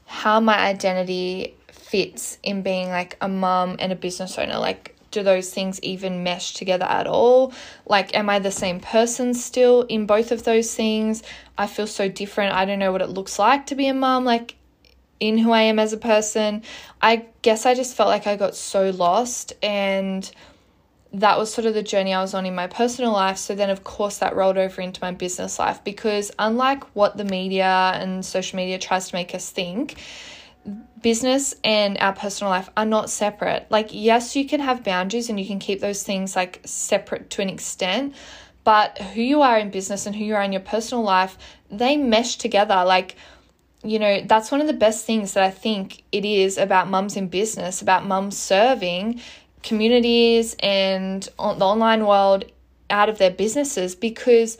how 0.05 0.39
my 0.39 0.57
identity 0.57 1.55
fits 1.67 2.37
in 2.41 2.61
being 2.61 2.89
like 2.89 3.17
a 3.21 3.27
mum 3.27 3.75
and 3.79 3.91
a 3.91 3.95
business 3.95 4.37
owner? 4.37 4.57
Like, 4.57 4.95
do 5.11 5.21
those 5.21 5.53
things 5.53 5.79
even 5.83 6.23
mesh 6.23 6.53
together 6.53 6.85
at 6.85 7.05
all? 7.05 7.53
Like, 7.85 8.15
am 8.15 8.29
I 8.29 8.39
the 8.39 8.51
same 8.51 8.79
person 8.79 9.33
still 9.33 9.83
in 9.83 10.07
both 10.07 10.31
of 10.31 10.43
those 10.43 10.73
things? 10.73 11.21
I 11.57 11.67
feel 11.67 11.85
so 11.85 12.09
different. 12.09 12.55
I 12.55 12.65
don't 12.65 12.79
know 12.79 12.91
what 12.91 13.01
it 13.01 13.09
looks 13.09 13.37
like 13.37 13.67
to 13.67 13.75
be 13.75 13.87
a 13.87 13.93
mum, 13.93 14.25
like 14.25 14.55
in 15.19 15.37
who 15.37 15.51
I 15.51 15.61
am 15.63 15.79
as 15.79 15.93
a 15.93 15.97
person. 15.97 16.63
I 17.01 17.25
guess 17.41 17.65
I 17.65 17.73
just 17.73 17.95
felt 17.95 18.09
like 18.09 18.27
I 18.27 18.35
got 18.35 18.55
so 18.55 18.89
lost 18.89 19.53
and 19.61 20.29
that 21.13 21.37
was 21.37 21.53
sort 21.53 21.67
of 21.67 21.75
the 21.75 21.83
journey 21.83 22.13
I 22.13 22.21
was 22.21 22.33
on 22.33 22.45
in 22.45 22.55
my 22.55 22.67
personal 22.67 23.11
life. 23.11 23.37
So 23.37 23.53
then, 23.53 23.69
of 23.69 23.83
course, 23.83 24.17
that 24.17 24.35
rolled 24.35 24.57
over 24.57 24.81
into 24.81 24.99
my 25.01 25.11
business 25.11 25.59
life 25.59 25.83
because, 25.83 26.31
unlike 26.39 26.83
what 26.95 27.17
the 27.17 27.23
media 27.23 27.91
and 27.95 28.25
social 28.25 28.57
media 28.57 28.79
tries 28.79 29.09
to 29.09 29.15
make 29.15 29.35
us 29.35 29.49
think, 29.51 30.01
business 31.01 31.53
and 31.63 31.97
our 31.99 32.13
personal 32.13 32.49
life 32.49 32.69
are 32.75 32.85
not 32.85 33.11
separate. 33.11 33.67
Like, 33.69 33.89
yes, 33.91 34.35
you 34.35 34.47
can 34.47 34.59
have 34.61 34.83
boundaries 34.83 35.29
and 35.29 35.39
you 35.39 35.45
can 35.45 35.59
keep 35.59 35.81
those 35.81 36.01
things 36.01 36.35
like 36.35 36.61
separate 36.65 37.29
to 37.31 37.41
an 37.43 37.49
extent, 37.49 38.15
but 38.63 38.97
who 38.97 39.21
you 39.21 39.41
are 39.41 39.59
in 39.59 39.69
business 39.69 40.07
and 40.07 40.15
who 40.15 40.23
you 40.23 40.35
are 40.35 40.41
in 40.41 40.53
your 40.53 40.61
personal 40.61 41.03
life, 41.03 41.37
they 41.69 41.95
mesh 41.95 42.37
together. 42.37 42.83
Like, 42.85 43.17
you 43.83 43.99
know, 43.99 44.21
that's 44.21 44.51
one 44.51 44.61
of 44.61 44.67
the 44.67 44.73
best 44.73 45.05
things 45.05 45.33
that 45.33 45.43
I 45.43 45.51
think 45.51 46.03
it 46.11 46.25
is 46.25 46.57
about 46.57 46.89
mums 46.89 47.15
in 47.15 47.27
business, 47.27 47.81
about 47.81 48.05
mums 48.05 48.37
serving 48.37 49.21
communities 49.61 50.55
and 50.59 51.27
on 51.39 51.59
the 51.59 51.65
online 51.65 52.05
world 52.05 52.45
out 52.89 53.09
of 53.09 53.17
their 53.17 53.31
businesses 53.31 53.95
because 53.95 54.57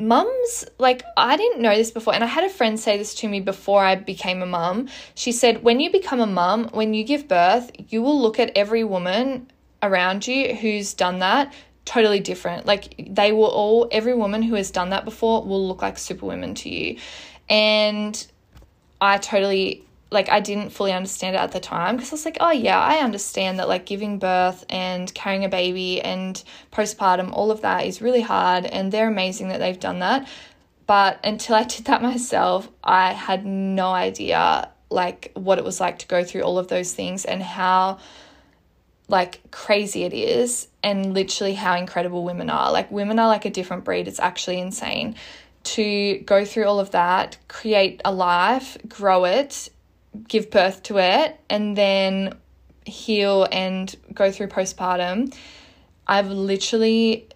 mums 0.00 0.64
like 0.78 1.02
i 1.16 1.36
didn't 1.36 1.60
know 1.60 1.76
this 1.76 1.90
before 1.90 2.14
and 2.14 2.24
i 2.24 2.26
had 2.26 2.42
a 2.42 2.48
friend 2.48 2.80
say 2.80 2.96
this 2.96 3.14
to 3.14 3.28
me 3.28 3.38
before 3.38 3.84
i 3.84 3.94
became 3.94 4.42
a 4.42 4.46
mum. 4.46 4.88
She 5.14 5.30
said 5.30 5.62
when 5.62 5.78
you 5.78 5.92
become 5.92 6.20
a 6.20 6.26
mum 6.26 6.68
when 6.72 6.94
you 6.94 7.04
give 7.04 7.28
birth 7.28 7.70
you 7.90 8.02
will 8.02 8.20
look 8.20 8.40
at 8.40 8.50
every 8.56 8.82
woman 8.82 9.50
around 9.82 10.26
you 10.26 10.54
who's 10.54 10.94
done 10.94 11.20
that 11.20 11.52
totally 11.84 12.20
different. 12.20 12.66
Like 12.66 12.94
they 13.10 13.32
will 13.32 13.46
all 13.46 13.88
every 13.90 14.14
woman 14.14 14.42
who 14.42 14.54
has 14.54 14.70
done 14.70 14.90
that 14.90 15.04
before 15.04 15.44
will 15.44 15.66
look 15.66 15.82
like 15.82 15.98
superwomen 15.98 16.54
to 16.56 16.68
you. 16.68 16.98
And 17.48 18.26
i 19.00 19.18
totally 19.18 19.84
like 20.10 20.28
I 20.28 20.40
didn't 20.40 20.70
fully 20.70 20.92
understand 20.92 21.36
it 21.36 21.38
at 21.38 21.52
the 21.52 21.60
time 21.60 21.96
because 21.96 22.10
I 22.10 22.14
was 22.14 22.24
like, 22.24 22.38
oh 22.40 22.50
yeah, 22.50 22.80
I 22.80 22.98
understand 22.98 23.58
that 23.58 23.68
like 23.68 23.86
giving 23.86 24.18
birth 24.18 24.64
and 24.68 25.12
carrying 25.14 25.44
a 25.44 25.48
baby 25.48 26.00
and 26.00 26.42
postpartum, 26.72 27.32
all 27.32 27.50
of 27.50 27.60
that 27.60 27.86
is 27.86 28.02
really 28.02 28.20
hard 28.20 28.66
and 28.66 28.90
they're 28.90 29.08
amazing 29.08 29.48
that 29.48 29.58
they've 29.58 29.78
done 29.78 30.00
that. 30.00 30.28
But 30.86 31.20
until 31.22 31.54
I 31.54 31.62
did 31.64 31.84
that 31.84 32.02
myself, 32.02 32.68
I 32.82 33.12
had 33.12 33.46
no 33.46 33.90
idea 33.90 34.70
like 34.90 35.30
what 35.34 35.58
it 35.58 35.64
was 35.64 35.78
like 35.78 36.00
to 36.00 36.08
go 36.08 36.24
through 36.24 36.42
all 36.42 36.58
of 36.58 36.66
those 36.66 36.92
things 36.92 37.24
and 37.24 37.40
how 37.40 37.98
like 39.06 39.40
crazy 39.52 40.02
it 40.02 40.12
is 40.12 40.66
and 40.82 41.14
literally 41.14 41.54
how 41.54 41.76
incredible 41.76 42.24
women 42.24 42.50
are. 42.50 42.72
Like 42.72 42.90
women 42.90 43.20
are 43.20 43.28
like 43.28 43.44
a 43.44 43.50
different 43.50 43.84
breed. 43.84 44.08
It's 44.08 44.18
actually 44.18 44.60
insane 44.60 45.14
to 45.62 46.18
go 46.20 46.44
through 46.44 46.64
all 46.64 46.80
of 46.80 46.92
that, 46.92 47.36
create 47.48 48.00
a 48.04 48.12
life, 48.12 48.76
grow 48.88 49.24
it, 49.24 49.68
give 50.28 50.50
birth 50.50 50.82
to 50.84 50.98
it 50.98 51.38
and 51.48 51.76
then 51.76 52.34
heal 52.84 53.46
and 53.52 53.94
go 54.14 54.30
through 54.32 54.48
postpartum, 54.48 55.34
I've 56.06 56.28
literally 56.28 57.28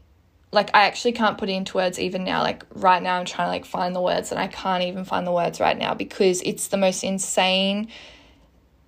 like 0.51 0.71
I 0.73 0.85
actually 0.85 1.13
can't 1.13 1.37
put 1.37 1.49
it 1.49 1.53
into 1.53 1.77
words 1.77 1.99
even 1.99 2.23
now. 2.25 2.43
Like 2.43 2.65
right 2.75 3.03
now 3.03 3.19
I'm 3.19 3.25
trying 3.25 3.47
to 3.47 3.51
like 3.51 3.65
find 3.65 3.95
the 3.95 4.01
words 4.01 4.31
and 4.31 4.41
I 4.41 4.47
can't 4.47 4.85
even 4.85 5.05
find 5.05 5.27
the 5.27 5.33
words 5.33 5.61
right 5.61 5.77
now 5.77 5.95
because 5.95 6.41
it's 6.43 6.69
the 6.69 6.77
most 6.77 7.03
insane 7.03 7.89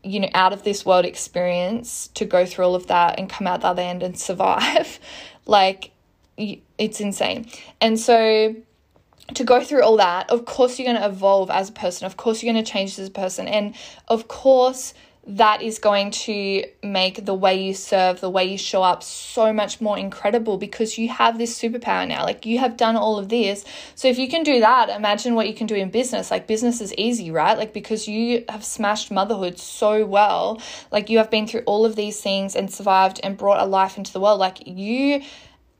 you 0.05 0.21
know 0.21 0.28
out 0.35 0.52
of 0.52 0.62
this 0.62 0.87
world 0.87 1.05
experience 1.05 2.09
to 2.14 2.25
go 2.25 2.47
through 2.47 2.64
all 2.64 2.76
of 2.76 2.87
that 2.87 3.19
and 3.19 3.28
come 3.28 3.49
out 3.49 3.62
the 3.62 3.66
other 3.66 3.83
end 3.83 4.02
and 4.02 4.19
survive. 4.28 4.99
like 5.47 5.90
it's 6.37 7.00
insane. 7.00 7.47
And 7.81 7.99
so 7.99 8.55
to 9.35 9.45
go 9.45 9.62
through 9.62 9.83
all 9.83 9.97
that, 9.97 10.30
of 10.30 10.45
course, 10.45 10.78
you're 10.78 10.87
going 10.87 11.00
to 11.00 11.09
evolve 11.09 11.50
as 11.50 11.68
a 11.68 11.73
person. 11.73 12.06
Of 12.06 12.16
course, 12.16 12.42
you're 12.42 12.52
going 12.52 12.64
to 12.64 12.71
change 12.71 12.99
as 12.99 13.09
a 13.09 13.11
person. 13.11 13.49
And 13.49 13.75
of 14.09 14.28
course, 14.28 14.95
that 15.28 15.61
is 15.61 15.80
going 15.80 16.12
to 16.12 16.64
make 16.85 17.25
the 17.25 17.35
way 17.35 17.61
you 17.61 17.75
serve, 17.75 18.21
the 18.21 18.30
way 18.30 18.45
you 18.45 18.56
show 18.56 18.83
up 18.83 19.02
so 19.02 19.52
much 19.52 19.80
more 19.80 19.99
incredible 19.99 20.56
because 20.56 20.97
you 20.97 21.09
have 21.09 21.37
this 21.37 21.61
superpower 21.61 22.06
now. 22.06 22.23
Like 22.23 22.47
you 22.47 22.59
have 22.61 22.76
done 22.76 22.95
all 22.95 23.18
of 23.18 23.28
this. 23.28 23.64
So 23.97 24.06
if 24.06 24.18
you 24.18 24.28
can 24.28 24.45
do 24.45 24.61
that, 24.61 24.88
imagine 24.88 25.35
what 25.35 25.49
you 25.49 25.54
can 25.54 25.66
do 25.66 25.75
in 25.75 25.90
business. 25.90 26.30
Like 26.30 26.47
business 26.47 26.80
is 26.80 26.95
easy, 26.95 27.33
right? 27.33 27.59
Like 27.59 27.73
because 27.73 28.06
you 28.06 28.45
have 28.49 28.64
smashed 28.64 29.11
motherhood 29.11 29.59
so 29.59 30.06
well. 30.06 30.62
Like 30.92 31.11
you 31.11 31.18
have 31.18 31.30
been 31.30 31.49
through 31.49 31.62
all 31.66 31.85
of 31.85 31.97
these 31.97 32.21
things 32.21 32.54
and 32.54 32.73
survived 32.73 33.18
and 33.25 33.37
brought 33.37 33.61
a 33.61 33.66
life 33.66 33.99
into 33.99 34.12
the 34.12 34.21
world. 34.21 34.38
Like 34.38 34.64
you 34.64 35.23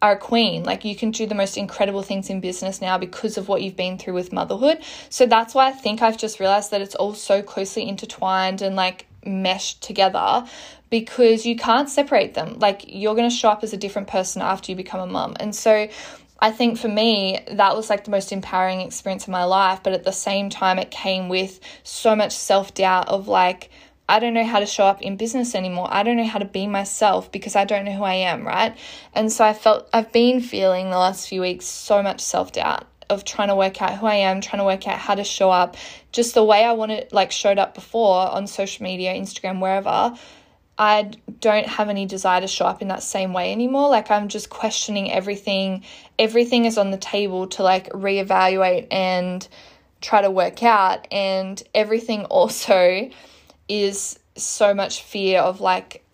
are 0.07 0.13
a 0.13 0.19
queen. 0.19 0.63
Like 0.63 0.85
you 0.85 0.95
can 0.95 1.11
do 1.11 1.27
the 1.27 1.35
most 1.35 1.57
incredible 1.57 2.03
things 2.03 2.31
in 2.31 2.41
business 2.41 2.81
now 2.81 2.97
because 2.97 3.37
of 3.37 3.49
what 3.49 3.63
you've 3.63 3.77
been 3.77 3.99
through 3.99 4.15
with 4.15 4.33
motherhood. 4.33 4.79
So 5.11 5.27
that's 5.27 5.55
why 5.55 5.69
I 5.69 5.73
think 5.73 6.01
I've 6.01 6.17
just 6.17 6.39
realized 6.39 6.71
that 6.71 6.81
it's 6.81 6.95
all 6.95 7.15
so 7.15 7.43
closely 7.43 7.89
intertwined 7.89 8.63
and 8.63 8.77
like 8.77 9.07
meshed 9.25 9.83
together 9.83 10.47
because 10.91 11.45
you 11.45 11.57
can't 11.57 11.89
separate 11.89 12.35
them. 12.35 12.59
Like 12.61 12.85
you're 12.87 13.17
going 13.17 13.29
to 13.29 13.35
show 13.35 13.49
up 13.49 13.65
as 13.65 13.73
a 13.73 13.77
different 13.77 14.07
person 14.07 14.43
after 14.43 14.71
you 14.71 14.77
become 14.77 15.01
a 15.01 15.07
mum. 15.07 15.37
And 15.41 15.55
so 15.55 15.89
I 16.39 16.53
think 16.53 16.79
for 16.79 16.89
me, 16.89 17.41
that 17.51 17.75
was 17.75 17.91
like 17.91 18.05
the 18.05 18.13
most 18.13 18.31
empowering 18.31 18.83
experience 18.83 19.25
of 19.25 19.31
my 19.31 19.45
life. 19.45 19.81
But 19.83 19.95
at 19.95 20.05
the 20.05 20.13
same 20.13 20.51
time, 20.51 20.79
it 20.79 20.93
came 20.93 21.29
with 21.29 21.59
so 21.83 22.15
much 22.15 22.33
self 22.33 22.75
doubt 22.75 23.09
of 23.09 23.27
like, 23.27 23.71
I 24.09 24.21
don't 24.21 24.35
know 24.35 24.45
how 24.45 24.61
to 24.61 24.67
show 24.67 24.85
up 24.85 25.03
in 25.03 25.17
business 25.17 25.55
anymore. 25.55 25.89
I 25.91 26.03
don't 26.03 26.17
know 26.17 26.27
how 26.27 26.39
to 26.39 26.45
be 26.45 26.67
myself 26.67 27.33
because 27.33 27.57
I 27.57 27.65
don't 27.65 27.85
know 27.85 27.93
who 27.93 28.05
I 28.05 28.15
am, 28.15 28.47
right? 28.47 28.77
And 29.15 29.33
so 29.33 29.45
I 29.45 29.53
felt 29.53 29.89
I've 29.93 30.13
been 30.13 30.41
feeling 30.41 30.91
the 30.91 30.99
last 30.99 31.29
few 31.29 31.41
weeks 31.41 31.67
so 31.67 32.03
much 32.03 32.21
self-doubt 32.21 32.87
of 33.11 33.25
trying 33.25 33.49
to 33.49 33.57
work 33.57 33.81
out 33.83 33.99
who 33.99 34.07
I 34.07 34.17
am, 34.17 34.41
trying 34.41 34.61
to 34.61 34.65
work 34.65 34.87
out 34.87 34.99
how 34.99 35.15
to 35.15 35.25
show 35.25 35.51
up, 35.51 35.77
just 36.13 36.35
the 36.35 36.45
way 36.45 36.65
I 36.65 36.73
wanted 36.73 37.13
like 37.13 37.33
showed 37.33 37.59
up 37.59 37.75
before 37.75 38.31
on 38.31 38.47
social 38.47 38.85
media, 38.85 39.13
Instagram, 39.13 39.61
wherever. 39.61 40.17
I 40.79 41.11
don't 41.41 41.67
have 41.67 41.89
any 41.89 42.05
desire 42.05 42.43
to 42.43 42.47
show 42.47 42.67
up 42.67 42.83
in 42.83 42.89
that 42.89 43.03
same 43.03 43.33
way 43.33 43.51
anymore. 43.51 43.89
Like 43.89 44.11
I'm 44.11 44.29
just 44.29 44.51
questioning 44.51 45.11
everything. 45.11 45.85
Everything 46.19 46.65
is 46.65 46.77
on 46.79 46.91
the 46.91 46.99
table 46.99 47.47
to 47.49 47.63
like 47.63 47.89
reevaluate 47.91 48.89
and 48.91 49.47
try 50.01 50.21
to 50.21 50.31
work 50.31 50.63
out 50.63 51.09
and 51.11 51.63
everything 51.75 52.25
also 52.27 53.11
is 53.69 54.19
so 54.37 54.75
much 54.75 55.03
fear 55.03 55.41
of 55.41 55.61
like 55.61 56.05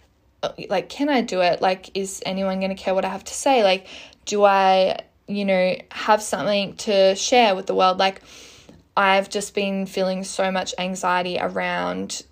uh, 0.42 0.52
like 0.68 0.88
can 0.88 1.08
I 1.08 1.20
do 1.20 1.40
it? 1.40 1.60
Like 1.60 1.90
is 1.94 2.22
anyone 2.24 2.60
going 2.60 2.74
to 2.74 2.82
care 2.82 2.94
what 2.94 3.04
I 3.04 3.08
have 3.08 3.24
to 3.24 3.34
say? 3.34 3.62
Like 3.62 3.86
do 4.24 4.44
I, 4.44 5.00
you 5.26 5.44
know, 5.44 5.76
have 5.90 6.22
something 6.22 6.76
to 6.76 7.14
share 7.14 7.54
with 7.54 7.66
the 7.66 7.74
world? 7.74 7.98
Like 7.98 8.22
I've 8.96 9.30
just 9.30 9.54
been 9.54 9.86
feeling 9.86 10.24
so 10.24 10.50
much 10.50 10.74
anxiety 10.78 11.38
around 11.40 12.22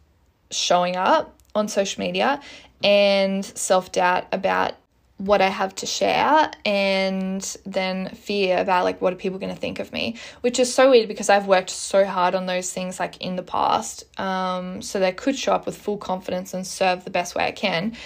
showing 0.51 0.97
up 0.97 1.39
on 1.55 1.69
social 1.69 2.01
media 2.01 2.41
and 2.83 3.45
self-doubt 3.45 4.27
about 4.33 4.75
what 5.21 5.43
I 5.43 5.49
have 5.49 5.75
to 5.77 5.87
share 5.87 6.51
and 6.65 7.57
then 7.67 8.09
fear 8.09 8.57
about 8.59 8.85
like 8.85 9.03
what 9.03 9.13
are 9.13 9.17
people 9.17 9.39
going 9.39 9.55
to 9.55 9.61
think 9.61 9.79
of 9.79 9.93
me, 9.93 10.17
which 10.41 10.59
is 10.59 10.73
so 10.73 10.91
weird 10.91 11.09
because 11.09 11.29
I've 11.29 11.47
worked 11.47 11.69
so 11.69 12.07
hard 12.07 12.35
on 12.35 12.47
those 12.47 12.73
things 12.73 12.99
like 12.99 13.19
in 13.19 13.37
the 13.37 13.43
past. 13.43 14.05
Um, 14.19 14.81
so 14.81 14.99
they 14.99 15.13
could 15.13 15.37
show 15.37 15.53
up 15.53 15.67
with 15.67 15.77
full 15.77 15.99
confidence 15.99 16.55
and 16.55 16.67
serve 16.67 17.05
the 17.05 17.11
best 17.11 17.35
way 17.35 17.45
I 17.45 17.53
can. 17.53 17.97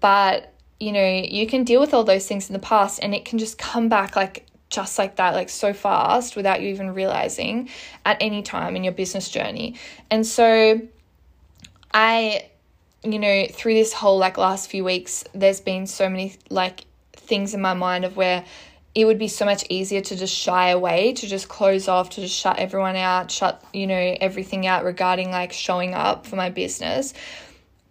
But 0.00 0.54
you 0.80 0.92
know, 0.92 1.06
you 1.06 1.46
can 1.46 1.62
deal 1.62 1.80
with 1.80 1.92
all 1.92 2.04
those 2.04 2.26
things 2.26 2.48
in 2.48 2.54
the 2.54 2.58
past 2.58 3.00
and 3.02 3.14
it 3.14 3.26
can 3.26 3.38
just 3.38 3.58
come 3.58 3.90
back 3.90 4.16
like 4.16 4.46
just 4.70 4.98
like 4.98 5.16
that, 5.16 5.34
like 5.34 5.50
so 5.50 5.74
fast 5.74 6.36
without 6.36 6.62
you 6.62 6.68
even 6.68 6.94
realizing 6.94 7.68
at 8.06 8.16
any 8.22 8.42
time 8.42 8.76
in 8.76 8.82
your 8.82 8.94
business 8.94 9.28
journey. 9.28 9.76
And 10.10 10.26
so 10.26 10.80
I, 11.92 12.48
you 13.04 13.18
know, 13.18 13.46
through 13.50 13.74
this 13.74 13.92
whole 13.92 14.18
like 14.18 14.38
last 14.38 14.70
few 14.70 14.84
weeks, 14.84 15.24
there's 15.34 15.60
been 15.60 15.86
so 15.86 16.08
many 16.08 16.36
like 16.50 16.84
things 17.12 17.54
in 17.54 17.60
my 17.60 17.74
mind 17.74 18.04
of 18.04 18.16
where 18.16 18.44
it 18.94 19.06
would 19.06 19.18
be 19.18 19.28
so 19.28 19.44
much 19.44 19.64
easier 19.70 20.00
to 20.02 20.16
just 20.16 20.34
shy 20.34 20.68
away, 20.68 21.14
to 21.14 21.26
just 21.26 21.48
close 21.48 21.88
off, 21.88 22.10
to 22.10 22.20
just 22.20 22.34
shut 22.34 22.58
everyone 22.58 22.96
out, 22.96 23.30
shut, 23.30 23.64
you 23.72 23.86
know, 23.86 24.16
everything 24.20 24.66
out 24.66 24.84
regarding 24.84 25.30
like 25.30 25.52
showing 25.52 25.94
up 25.94 26.26
for 26.26 26.36
my 26.36 26.50
business. 26.50 27.14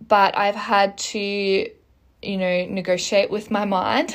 But 0.08 0.38
I've 0.38 0.56
had 0.56 0.98
to, 0.98 1.20
you 1.20 2.38
know, 2.38 2.66
negotiate 2.68 3.32
with 3.32 3.50
my 3.50 3.66
mind 3.66 4.14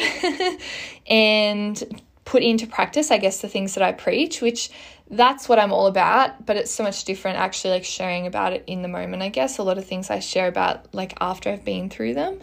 and 1.09 2.03
put 2.25 2.43
into 2.43 2.67
practice, 2.67 3.11
I 3.11 3.19
guess, 3.19 3.41
the 3.41 3.49
things 3.49 3.75
that 3.75 3.83
I 3.83 3.93
preach, 3.93 4.41
which 4.41 4.71
that's 5.11 5.49
what 5.49 5.59
I'm 5.59 5.73
all 5.73 5.87
about, 5.87 6.45
but 6.45 6.57
it's 6.57 6.71
so 6.71 6.83
much 6.83 7.05
different 7.05 7.39
actually 7.39 7.75
like 7.75 7.85
sharing 7.85 8.27
about 8.27 8.53
it 8.53 8.65
in 8.67 8.83
the 8.83 8.89
moment. 8.89 9.23
I 9.23 9.29
guess 9.29 9.59
a 9.59 9.63
lot 9.63 9.79
of 9.79 9.85
things 9.85 10.11
I 10.11 10.19
share 10.19 10.49
about 10.49 10.93
like 10.95 11.15
after 11.21 11.51
I've 11.51 11.65
been 11.65 11.89
through 11.89 12.15
them. 12.15 12.41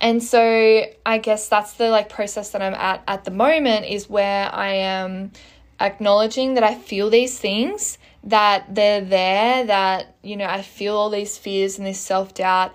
And 0.00 0.22
so 0.22 0.84
I 1.06 1.18
guess 1.18 1.48
that's 1.48 1.74
the 1.74 1.88
like 1.88 2.08
process 2.08 2.50
that 2.50 2.60
I'm 2.60 2.74
at 2.74 3.02
at 3.06 3.24
the 3.24 3.30
moment 3.30 3.86
is 3.86 4.10
where 4.10 4.54
I 4.54 4.74
am 4.74 5.32
acknowledging 5.80 6.54
that 6.54 6.64
I 6.64 6.74
feel 6.74 7.08
these 7.08 7.38
things, 7.38 7.98
that 8.24 8.74
they're 8.74 9.00
there, 9.00 9.64
that 9.64 10.16
you 10.22 10.36
know, 10.36 10.46
I 10.46 10.62
feel 10.62 10.96
all 10.96 11.08
these 11.08 11.38
fears 11.38 11.78
and 11.78 11.86
this 11.86 12.00
self-doubt 12.00 12.74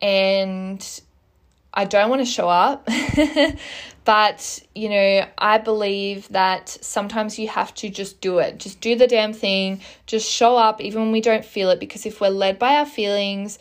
and 0.00 1.00
I 1.74 1.84
don't 1.84 2.08
want 2.08 2.22
to 2.22 2.26
show 2.26 2.48
up. 2.48 2.88
but, 4.08 4.62
you 4.74 4.88
know, 4.88 5.26
I 5.36 5.58
believe 5.58 6.30
that 6.30 6.70
sometimes 6.80 7.38
you 7.38 7.46
have 7.48 7.74
to 7.74 7.90
just 7.90 8.22
do 8.22 8.38
it. 8.38 8.56
Just 8.56 8.80
do 8.80 8.96
the 8.96 9.06
damn 9.06 9.34
thing. 9.34 9.82
Just 10.06 10.26
show 10.26 10.56
up 10.56 10.80
even 10.80 11.02
when 11.02 11.12
we 11.12 11.20
don't 11.20 11.44
feel 11.44 11.68
it. 11.68 11.78
Because 11.78 12.06
if 12.06 12.18
we're 12.18 12.30
led 12.30 12.58
by 12.58 12.76
our 12.76 12.86
feelings, 12.86 13.58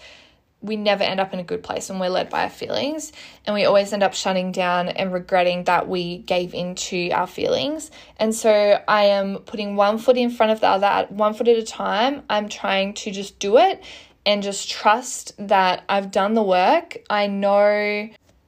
we 0.61 0.77
never 0.77 1.03
end 1.03 1.19
up 1.19 1.33
in 1.33 1.39
a 1.39 1.43
good 1.43 1.63
place 1.63 1.89
when 1.89 1.99
we're 1.99 2.07
led 2.07 2.29
by 2.29 2.43
our 2.43 2.49
feelings. 2.49 3.11
And 3.45 3.53
we 3.55 3.65
always 3.65 3.91
end 3.91 4.03
up 4.03 4.13
shutting 4.13 4.53
down 4.53 4.87
and 4.87 5.11
regretting 5.11 5.65
that 5.65 5.89
we 5.89 6.19
gave 6.19 6.53
into 6.53 7.09
our 7.11 7.27
feelings. 7.27 7.91
And 8.15 8.33
so 8.33 8.81
I 8.87 9.03
am 9.03 9.39
putting 9.39 9.75
one 9.75 9.97
foot 9.97 10.15
in 10.15 10.29
front 10.29 10.53
of 10.53 10.61
the 10.61 10.69
other, 10.69 11.07
one 11.09 11.33
foot 11.33 11.49
at 11.49 11.57
a 11.57 11.63
time. 11.65 12.23
I'm 12.29 12.47
trying 12.47 12.93
to 12.93 13.11
just 13.11 13.37
do 13.39 13.57
it 13.57 13.83
and 14.25 14.41
just 14.41 14.71
trust 14.71 15.33
that 15.45 15.83
I've 15.89 16.09
done 16.09 16.35
the 16.35 16.41
work. 16.41 16.99
I 17.09 17.27
know 17.27 18.07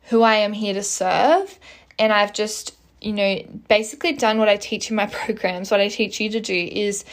who 0.09 0.23
I 0.23 0.35
am 0.37 0.53
here 0.53 0.73
to 0.73 0.81
serve, 0.81 1.59
and 1.99 2.11
I've 2.11 2.33
just, 2.33 2.75
you 3.01 3.13
know, 3.13 3.39
basically 3.67 4.13
done 4.13 4.39
what 4.39 4.49
I 4.49 4.57
teach 4.57 4.89
in 4.89 4.95
my 4.95 5.05
programs. 5.11 5.69
What 5.69 5.79
I 5.79 5.89
teach 5.89 6.19
you 6.19 6.29
to 6.31 6.39
do 6.39 6.55
is, 6.55 7.05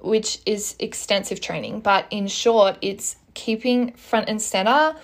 which 0.00 0.38
is 0.46 0.76
extensive 0.78 1.40
training, 1.40 1.80
but 1.80 2.06
in 2.10 2.28
short, 2.28 2.78
it's 2.80 3.16
keeping 3.34 3.92
front 3.92 4.28
and 4.28 4.40
center 4.40 4.94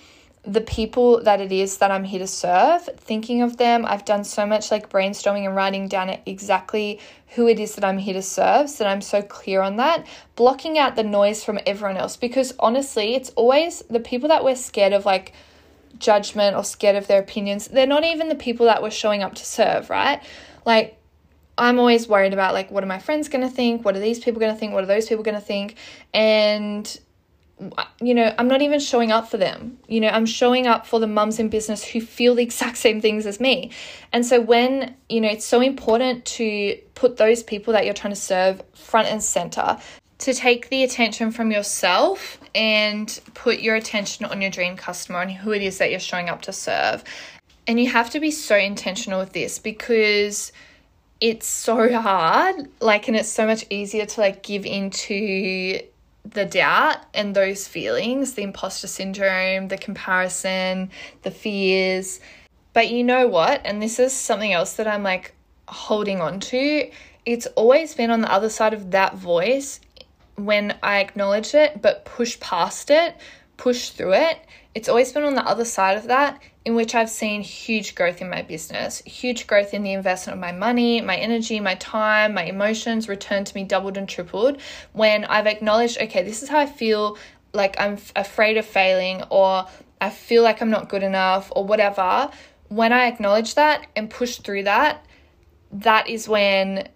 the 0.48 0.60
people 0.62 1.22
that 1.24 1.42
it 1.42 1.52
is 1.52 1.76
that 1.78 1.90
I'm 1.90 2.04
here 2.04 2.20
to 2.20 2.26
serve, 2.26 2.82
thinking 2.96 3.42
of 3.42 3.58
them. 3.58 3.84
I've 3.84 4.06
done 4.06 4.24
so 4.24 4.46
much 4.46 4.70
like 4.70 4.88
brainstorming 4.88 5.44
and 5.44 5.54
writing 5.54 5.88
down 5.88 6.16
exactly 6.24 7.00
who 7.34 7.48
it 7.48 7.60
is 7.60 7.74
that 7.74 7.84
I'm 7.84 7.98
here 7.98 8.14
to 8.14 8.22
serve 8.22 8.70
so 8.70 8.84
that 8.84 8.90
I'm 8.90 9.02
so 9.02 9.20
clear 9.20 9.60
on 9.60 9.76
that, 9.76 10.06
blocking 10.36 10.78
out 10.78 10.96
the 10.96 11.02
noise 11.02 11.44
from 11.44 11.58
everyone 11.66 11.98
else 11.98 12.16
because 12.16 12.54
honestly, 12.58 13.14
it's 13.14 13.28
always 13.30 13.82
the 13.90 14.00
people 14.00 14.28
that 14.30 14.42
we're 14.42 14.56
scared 14.56 14.94
of 14.94 15.04
like 15.04 15.34
judgment 15.98 16.56
or 16.56 16.64
scared 16.64 16.96
of 16.96 17.06
their 17.06 17.20
opinions. 17.20 17.68
They're 17.68 17.86
not 17.86 18.04
even 18.04 18.28
the 18.28 18.34
people 18.34 18.66
that 18.66 18.82
we're 18.82 18.90
showing 18.90 19.22
up 19.22 19.34
to 19.36 19.44
serve, 19.44 19.90
right? 19.90 20.22
Like 20.64 20.98
I'm 21.56 21.78
always 21.78 22.08
worried 22.08 22.32
about 22.32 22.54
like 22.54 22.70
what 22.70 22.84
are 22.84 22.88
my 22.88 22.98
friends 22.98 23.28
going 23.28 23.46
to 23.46 23.54
think? 23.54 23.84
What 23.84 23.96
are 23.96 24.00
these 24.00 24.20
people 24.20 24.40
going 24.40 24.52
to 24.52 24.58
think? 24.58 24.72
What 24.72 24.84
are 24.84 24.88
those 24.88 25.08
people 25.08 25.24
going 25.24 25.34
to 25.34 25.40
think? 25.40 25.76
And 26.14 26.98
you 28.00 28.14
know, 28.14 28.32
I'm 28.38 28.46
not 28.46 28.62
even 28.62 28.78
showing 28.78 29.10
up 29.10 29.28
for 29.28 29.36
them. 29.36 29.78
You 29.88 30.00
know, 30.00 30.08
I'm 30.08 30.26
showing 30.26 30.66
up 30.66 30.86
for 30.86 31.00
the 31.00 31.06
mums 31.06 31.40
in 31.40 31.48
business 31.48 31.84
who 31.84 32.00
feel 32.00 32.36
the 32.36 32.42
exact 32.42 32.76
same 32.76 33.00
things 33.00 33.26
as 33.26 33.40
me. 33.40 33.72
And 34.12 34.24
so 34.24 34.40
when, 34.40 34.94
you 35.08 35.20
know, 35.20 35.28
it's 35.28 35.44
so 35.44 35.60
important 35.60 36.24
to 36.26 36.78
put 36.94 37.16
those 37.16 37.42
people 37.42 37.72
that 37.72 37.84
you're 37.84 37.94
trying 37.94 38.14
to 38.14 38.20
serve 38.20 38.62
front 38.74 39.08
and 39.08 39.22
center, 39.22 39.78
to 40.18 40.34
take 40.34 40.68
the 40.68 40.82
attention 40.82 41.30
from 41.30 41.52
yourself 41.52 42.38
and 42.54 43.20
put 43.34 43.60
your 43.60 43.76
attention 43.76 44.24
on 44.26 44.42
your 44.42 44.50
dream 44.50 44.76
customer 44.76 45.20
and 45.20 45.30
who 45.30 45.52
it 45.52 45.62
is 45.62 45.78
that 45.78 45.90
you're 45.90 46.00
showing 46.00 46.28
up 46.28 46.42
to 46.42 46.52
serve. 46.52 47.04
And 47.66 47.78
you 47.78 47.88
have 47.90 48.10
to 48.10 48.20
be 48.20 48.30
so 48.30 48.56
intentional 48.56 49.20
with 49.20 49.32
this 49.32 49.58
because 49.58 50.52
it's 51.20 51.46
so 51.46 52.00
hard 52.00 52.68
like 52.80 53.08
and 53.08 53.16
it's 53.16 53.28
so 53.28 53.46
much 53.46 53.64
easier 53.70 54.06
to 54.06 54.20
like 54.20 54.42
give 54.42 54.64
into 54.64 55.80
the 56.24 56.44
doubt 56.44 56.98
and 57.14 57.34
those 57.34 57.66
feelings, 57.66 58.34
the 58.34 58.42
imposter 58.42 58.86
syndrome, 58.86 59.68
the 59.68 59.78
comparison, 59.78 60.90
the 61.22 61.30
fears. 61.30 62.20
But 62.72 62.90
you 62.90 63.04
know 63.04 63.28
what? 63.28 63.62
And 63.64 63.80
this 63.80 63.98
is 63.98 64.12
something 64.12 64.52
else 64.52 64.74
that 64.74 64.86
I'm 64.86 65.02
like 65.02 65.34
holding 65.68 66.20
on 66.20 66.40
to. 66.40 66.90
It's 67.24 67.46
always 67.56 67.94
been 67.94 68.10
on 68.10 68.20
the 68.20 68.32
other 68.32 68.48
side 68.48 68.74
of 68.74 68.90
that 68.92 69.14
voice 69.14 69.80
when 70.38 70.76
I 70.82 71.00
acknowledge 71.00 71.54
it, 71.54 71.82
but 71.82 72.04
push 72.04 72.38
past 72.40 72.90
it, 72.90 73.16
push 73.56 73.90
through 73.90 74.14
it. 74.14 74.38
It's 74.74 74.88
always 74.88 75.12
been 75.12 75.24
on 75.24 75.34
the 75.34 75.44
other 75.44 75.64
side 75.64 75.96
of 75.96 76.04
that 76.04 76.40
in 76.64 76.74
which 76.74 76.94
I've 76.94 77.10
seen 77.10 77.42
huge 77.42 77.94
growth 77.94 78.20
in 78.20 78.30
my 78.30 78.42
business, 78.42 79.02
huge 79.04 79.46
growth 79.46 79.74
in 79.74 79.82
the 79.82 79.92
investment 79.92 80.36
of 80.36 80.40
my 80.40 80.52
money, 80.52 81.00
my 81.00 81.16
energy, 81.16 81.58
my 81.60 81.74
time, 81.76 82.34
my 82.34 82.44
emotions 82.44 83.08
returned 83.08 83.46
to 83.48 83.54
me 83.54 83.64
doubled 83.64 83.96
and 83.96 84.08
tripled 84.08 84.60
when 84.92 85.24
I've 85.24 85.46
acknowledged, 85.46 85.98
okay, 86.00 86.22
this 86.22 86.42
is 86.42 86.48
how 86.48 86.58
I 86.58 86.66
feel 86.66 87.18
like 87.52 87.80
I'm 87.80 87.98
afraid 88.14 88.58
of 88.58 88.66
failing 88.66 89.22
or 89.30 89.66
I 90.00 90.10
feel 90.10 90.42
like 90.42 90.60
I'm 90.60 90.70
not 90.70 90.88
good 90.88 91.02
enough 91.02 91.50
or 91.56 91.64
whatever. 91.64 92.30
When 92.68 92.92
I 92.92 93.06
acknowledge 93.06 93.54
that 93.54 93.86
and 93.96 94.10
push 94.10 94.38
through 94.38 94.64
that, 94.64 95.04
that 95.72 96.08
is 96.08 96.28
when 96.28 96.88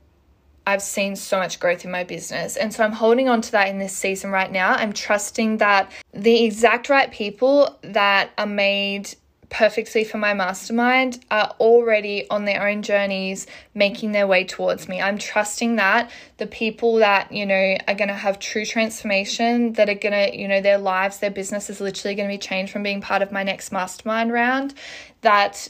I've 0.66 0.82
seen 0.82 1.16
so 1.16 1.38
much 1.38 1.58
growth 1.58 1.84
in 1.84 1.90
my 1.90 2.04
business. 2.04 2.56
And 2.56 2.72
so 2.72 2.84
I'm 2.84 2.92
holding 2.92 3.28
on 3.28 3.40
to 3.42 3.52
that 3.52 3.68
in 3.68 3.78
this 3.78 3.96
season 3.96 4.30
right 4.30 4.50
now. 4.50 4.74
I'm 4.74 4.92
trusting 4.92 5.58
that 5.58 5.90
the 6.12 6.44
exact 6.44 6.88
right 6.88 7.10
people 7.10 7.78
that 7.82 8.30
are 8.38 8.46
made 8.46 9.14
perfectly 9.52 10.02
for 10.02 10.16
my 10.16 10.32
mastermind 10.32 11.22
are 11.30 11.54
already 11.60 12.28
on 12.30 12.46
their 12.46 12.66
own 12.66 12.80
journeys 12.80 13.46
making 13.74 14.12
their 14.12 14.26
way 14.26 14.44
towards 14.44 14.88
me. 14.88 14.98
I'm 14.98 15.18
trusting 15.18 15.76
that 15.76 16.10
the 16.38 16.46
people 16.46 16.96
that, 16.96 17.30
you 17.30 17.44
know, 17.44 17.76
are 17.86 17.94
going 17.94 18.08
to 18.08 18.14
have 18.14 18.38
true 18.38 18.64
transformation, 18.64 19.74
that 19.74 19.90
are 19.90 19.94
going 19.94 20.12
to, 20.12 20.34
you 20.34 20.48
know, 20.48 20.62
their 20.62 20.78
lives, 20.78 21.18
their 21.18 21.30
business 21.30 21.68
is 21.68 21.82
literally 21.82 22.14
going 22.14 22.30
to 22.30 22.32
be 22.32 22.38
changed 22.38 22.72
from 22.72 22.82
being 22.82 23.02
part 23.02 23.20
of 23.20 23.30
my 23.30 23.42
next 23.42 23.72
mastermind 23.72 24.32
round, 24.32 24.72
that 25.20 25.68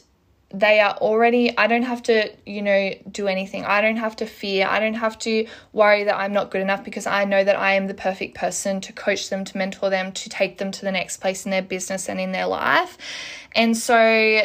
they 0.55 0.81
are 0.81 0.95
already 0.99 1.57
i 1.57 1.67
don't 1.67 1.83
have 1.83 2.03
to 2.03 2.31
you 2.47 2.63
know 2.63 2.91
do 3.11 3.27
anything. 3.27 3.65
I 3.65 3.81
don't 3.81 3.97
have 3.97 4.17
to 4.17 4.27
fear. 4.27 4.67
I 4.67 4.81
don't 4.81 4.95
have 4.95 5.19
to 5.21 5.47
worry 5.73 6.05
that 6.05 6.17
i'm 6.17 6.33
not 6.33 6.51
good 6.51 6.61
enough 6.61 6.85
because 6.85 7.07
i 7.07 7.25
know 7.25 7.43
that 7.43 7.57
i 7.57 7.73
am 7.73 7.87
the 7.87 7.95
perfect 7.95 8.35
person 8.35 8.81
to 8.83 8.93
coach 8.93 9.31
them 9.31 9.45
to 9.45 9.57
mentor 9.57 9.91
them 9.91 10.13
to 10.13 10.29
take 10.29 10.59
them 10.59 10.71
to 10.73 10.83
the 10.83 10.93
next 10.93 11.19
place 11.19 11.45
in 11.45 11.51
their 11.51 11.63
business 11.63 12.09
and 12.09 12.21
in 12.21 12.33
their 12.33 12.47
life. 12.47 12.99
And 13.55 13.77
so 13.77 14.43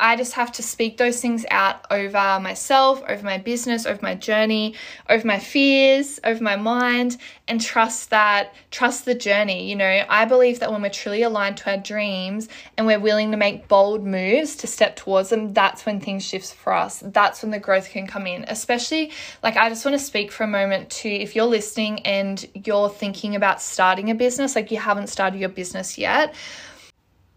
I 0.00 0.16
just 0.16 0.32
have 0.32 0.50
to 0.52 0.62
speak 0.62 0.96
those 0.96 1.20
things 1.20 1.44
out 1.50 1.86
over 1.90 2.40
myself, 2.40 3.02
over 3.06 3.22
my 3.22 3.38
business, 3.38 3.86
over 3.86 4.00
my 4.02 4.14
journey, 4.14 4.74
over 5.08 5.26
my 5.26 5.38
fears, 5.38 6.18
over 6.24 6.42
my 6.42 6.56
mind, 6.56 7.18
and 7.46 7.60
trust 7.60 8.10
that, 8.10 8.54
trust 8.70 9.04
the 9.04 9.14
journey. 9.14 9.68
You 9.68 9.76
know, 9.76 10.04
I 10.08 10.24
believe 10.24 10.60
that 10.60 10.72
when 10.72 10.82
we're 10.82 10.88
truly 10.88 11.22
aligned 11.22 11.58
to 11.58 11.72
our 11.72 11.76
dreams 11.76 12.48
and 12.76 12.86
we're 12.86 12.98
willing 12.98 13.30
to 13.32 13.36
make 13.36 13.68
bold 13.68 14.04
moves 14.04 14.56
to 14.56 14.66
step 14.66 14.96
towards 14.96 15.28
them, 15.28 15.52
that's 15.52 15.84
when 15.84 16.00
things 16.00 16.24
shift 16.24 16.54
for 16.54 16.72
us. 16.72 17.02
That's 17.04 17.42
when 17.42 17.50
the 17.50 17.58
growth 17.58 17.90
can 17.90 18.06
come 18.06 18.26
in. 18.26 18.44
Especially, 18.44 19.12
like, 19.42 19.56
I 19.56 19.68
just 19.68 19.84
want 19.84 19.98
to 19.98 20.04
speak 20.04 20.32
for 20.32 20.44
a 20.44 20.48
moment 20.48 20.90
to 20.90 21.08
if 21.08 21.36
you're 21.36 21.44
listening 21.44 22.00
and 22.06 22.44
you're 22.54 22.88
thinking 22.88 23.36
about 23.36 23.60
starting 23.60 24.10
a 24.10 24.14
business, 24.14 24.56
like 24.56 24.70
you 24.70 24.78
haven't 24.78 25.08
started 25.08 25.38
your 25.38 25.50
business 25.50 25.98
yet 25.98 26.34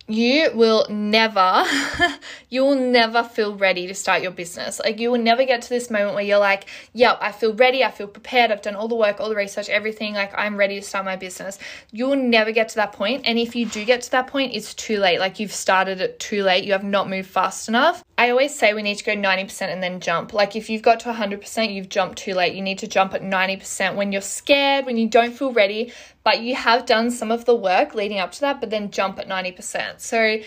you 0.07 0.49
will 0.53 0.85
never 0.89 1.63
you 2.49 2.61
will 2.61 2.75
never 2.75 3.23
feel 3.23 3.55
ready 3.55 3.87
to 3.87 3.93
start 3.93 4.21
your 4.21 4.31
business. 4.31 4.79
Like 4.83 4.99
you 4.99 5.11
will 5.11 5.19
never 5.19 5.45
get 5.45 5.61
to 5.61 5.69
this 5.69 5.89
moment 5.89 6.15
where 6.15 6.23
you're 6.23 6.39
like 6.39 6.65
yep 6.93 7.17
i 7.21 7.31
feel 7.31 7.53
ready 7.53 7.83
i 7.83 7.91
feel 7.91 8.07
prepared 8.07 8.51
i've 8.51 8.61
done 8.61 8.75
all 8.75 8.87
the 8.87 8.95
work 8.95 9.19
all 9.19 9.29
the 9.29 9.35
research 9.35 9.69
everything 9.69 10.13
like 10.13 10.31
i'm 10.37 10.57
ready 10.57 10.79
to 10.79 10.85
start 10.85 11.05
my 11.05 11.15
business. 11.15 11.57
You 11.91 12.07
will 12.07 12.15
never 12.15 12.51
get 12.51 12.69
to 12.69 12.75
that 12.75 12.91
point. 12.91 13.03
point 13.03 13.27
and 13.27 13.39
if 13.39 13.55
you 13.55 13.65
do 13.65 13.83
get 13.85 14.01
to 14.03 14.11
that 14.11 14.27
point 14.27 14.53
it's 14.53 14.73
too 14.73 14.99
late. 14.99 15.19
Like 15.19 15.39
you've 15.39 15.53
started 15.53 16.01
it 16.01 16.19
too 16.19 16.43
late. 16.43 16.63
You 16.63 16.73
have 16.73 16.83
not 16.83 17.09
moved 17.09 17.29
fast 17.29 17.67
enough 17.67 18.03
i 18.23 18.29
always 18.29 18.53
say 18.53 18.73
we 18.73 18.81
need 18.81 18.97
to 18.97 19.03
go 19.03 19.15
90% 19.15 19.61
and 19.61 19.81
then 19.81 19.99
jump 19.99 20.33
like 20.33 20.55
if 20.55 20.69
you've 20.69 20.81
got 20.81 20.99
to 21.01 21.11
100% 21.11 21.73
you've 21.73 21.89
jumped 21.89 22.17
too 22.17 22.33
late 22.33 22.53
you 22.55 22.61
need 22.61 22.79
to 22.79 22.87
jump 22.87 23.13
at 23.13 23.21
90% 23.21 23.95
when 23.95 24.11
you're 24.11 24.21
scared 24.21 24.85
when 24.85 24.97
you 24.97 25.07
don't 25.07 25.33
feel 25.33 25.51
ready 25.51 25.91
but 26.23 26.41
you 26.41 26.55
have 26.55 26.85
done 26.85 27.11
some 27.11 27.31
of 27.31 27.45
the 27.45 27.55
work 27.55 27.93
leading 27.93 28.19
up 28.19 28.31
to 28.33 28.41
that, 28.41 28.59
but 28.59 28.69
then 28.69 28.91
jump 28.91 29.19
at 29.19 29.27
90%. 29.27 29.99
So 29.99 30.39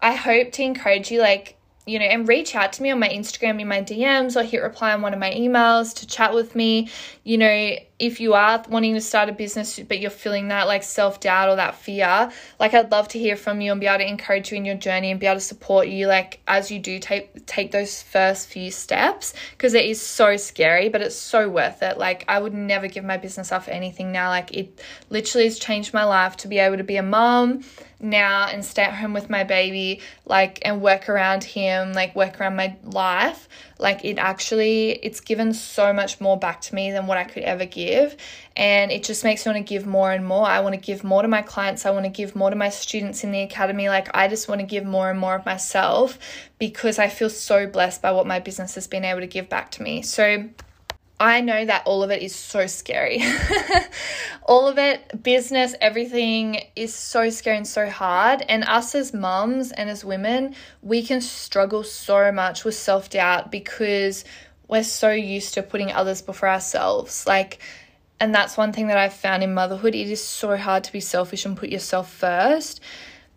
I 0.00 0.12
hope 0.14 0.52
to 0.52 0.62
encourage 0.62 1.10
you 1.10 1.20
like 1.20 1.56
you 1.84 1.98
know, 1.98 2.04
and 2.04 2.28
reach 2.28 2.54
out 2.54 2.72
to 2.72 2.80
me 2.80 2.92
on 2.92 3.00
my 3.00 3.08
Instagram 3.08 3.60
in 3.60 3.66
my 3.66 3.82
DMs 3.82 4.36
or 4.36 4.44
hit 4.44 4.62
reply 4.62 4.92
on 4.92 5.02
one 5.02 5.12
of 5.12 5.18
my 5.18 5.32
emails 5.32 5.92
to 5.96 6.06
chat 6.06 6.32
with 6.32 6.54
me. 6.54 6.88
You 7.24 7.38
know, 7.38 7.76
if 8.02 8.18
you 8.18 8.34
are 8.34 8.60
wanting 8.68 8.94
to 8.94 9.00
start 9.00 9.28
a 9.28 9.32
business 9.32 9.78
but 9.78 10.00
you're 10.00 10.10
feeling 10.10 10.48
that 10.48 10.66
like 10.66 10.82
self 10.82 11.20
doubt 11.20 11.48
or 11.48 11.54
that 11.54 11.76
fear, 11.76 12.32
like 12.58 12.74
I'd 12.74 12.90
love 12.90 13.06
to 13.08 13.18
hear 13.18 13.36
from 13.36 13.60
you 13.60 13.70
and 13.70 13.80
be 13.80 13.86
able 13.86 13.98
to 13.98 14.08
encourage 14.08 14.50
you 14.50 14.56
in 14.56 14.64
your 14.64 14.74
journey 14.74 15.12
and 15.12 15.20
be 15.20 15.26
able 15.26 15.36
to 15.36 15.40
support 15.40 15.86
you 15.86 16.08
like 16.08 16.40
as 16.48 16.68
you 16.68 16.80
do 16.80 16.98
take 16.98 17.46
take 17.46 17.70
those 17.70 18.02
first 18.02 18.48
few 18.48 18.72
steps 18.72 19.34
because 19.52 19.72
it 19.74 19.86
is 19.86 20.00
so 20.00 20.36
scary, 20.36 20.88
but 20.88 21.00
it's 21.00 21.14
so 21.14 21.48
worth 21.48 21.80
it. 21.80 21.96
Like 21.96 22.24
I 22.26 22.40
would 22.40 22.52
never 22.52 22.88
give 22.88 23.04
my 23.04 23.18
business 23.18 23.52
up 23.52 23.62
for 23.64 23.70
anything 23.70 24.10
now. 24.10 24.30
Like 24.30 24.52
it 24.52 24.80
literally 25.08 25.44
has 25.44 25.60
changed 25.60 25.94
my 25.94 26.02
life 26.02 26.36
to 26.38 26.48
be 26.48 26.58
able 26.58 26.78
to 26.78 26.84
be 26.84 26.96
a 26.96 27.04
mom 27.04 27.62
now 28.02 28.48
and 28.48 28.64
stay 28.64 28.82
at 28.82 28.94
home 28.94 29.12
with 29.12 29.30
my 29.30 29.44
baby, 29.44 30.00
like, 30.26 30.58
and 30.62 30.82
work 30.82 31.08
around 31.08 31.44
him, 31.44 31.92
like, 31.92 32.14
work 32.16 32.40
around 32.40 32.56
my 32.56 32.76
life. 32.82 33.48
Like, 33.82 34.04
it 34.04 34.16
actually, 34.16 34.92
it's 34.92 35.20
given 35.20 35.52
so 35.52 35.92
much 35.92 36.20
more 36.20 36.38
back 36.38 36.60
to 36.62 36.74
me 36.74 36.90
than 36.92 37.06
what 37.06 37.18
I 37.18 37.24
could 37.24 37.42
ever 37.42 37.66
give. 37.66 38.16
And 38.56 38.90
it 38.90 39.02
just 39.02 39.24
makes 39.24 39.44
me 39.44 39.52
want 39.52 39.66
to 39.66 39.74
give 39.74 39.86
more 39.86 40.12
and 40.12 40.24
more. 40.24 40.46
I 40.46 40.60
want 40.60 40.74
to 40.74 40.80
give 40.80 41.04
more 41.04 41.20
to 41.20 41.28
my 41.28 41.42
clients. 41.42 41.84
I 41.84 41.90
want 41.90 42.04
to 42.04 42.10
give 42.10 42.34
more 42.34 42.48
to 42.48 42.56
my 42.56 42.70
students 42.70 43.24
in 43.24 43.32
the 43.32 43.42
academy. 43.42 43.88
Like, 43.88 44.08
I 44.16 44.28
just 44.28 44.48
want 44.48 44.60
to 44.60 44.66
give 44.66 44.84
more 44.84 45.10
and 45.10 45.18
more 45.18 45.34
of 45.34 45.44
myself 45.44 46.18
because 46.58 46.98
I 46.98 47.08
feel 47.08 47.28
so 47.28 47.66
blessed 47.66 48.00
by 48.00 48.12
what 48.12 48.26
my 48.26 48.38
business 48.38 48.76
has 48.76 48.86
been 48.86 49.04
able 49.04 49.20
to 49.20 49.26
give 49.26 49.48
back 49.48 49.70
to 49.72 49.82
me. 49.82 50.02
So, 50.02 50.48
I 51.22 51.40
know 51.40 51.64
that 51.64 51.86
all 51.86 52.02
of 52.02 52.10
it 52.10 52.20
is 52.20 52.34
so 52.34 52.66
scary. 52.66 53.22
all 54.42 54.66
of 54.66 54.76
it, 54.76 55.22
business, 55.22 55.72
everything 55.80 56.64
is 56.74 56.92
so 56.92 57.30
scary 57.30 57.58
and 57.58 57.66
so 57.66 57.88
hard. 57.88 58.42
And 58.48 58.64
us 58.64 58.96
as 58.96 59.14
mums 59.14 59.70
and 59.70 59.88
as 59.88 60.04
women, 60.04 60.56
we 60.82 61.04
can 61.04 61.20
struggle 61.20 61.84
so 61.84 62.32
much 62.32 62.64
with 62.64 62.74
self 62.74 63.08
doubt 63.08 63.52
because 63.52 64.24
we're 64.66 64.82
so 64.82 65.12
used 65.12 65.54
to 65.54 65.62
putting 65.62 65.92
others 65.92 66.22
before 66.22 66.48
ourselves. 66.48 67.24
Like, 67.24 67.60
and 68.18 68.34
that's 68.34 68.56
one 68.56 68.72
thing 68.72 68.88
that 68.88 68.98
I've 68.98 69.14
found 69.14 69.44
in 69.44 69.54
motherhood. 69.54 69.94
It 69.94 70.10
is 70.10 70.24
so 70.24 70.56
hard 70.56 70.82
to 70.82 70.92
be 70.92 70.98
selfish 70.98 71.46
and 71.46 71.56
put 71.56 71.68
yourself 71.68 72.12
first 72.12 72.80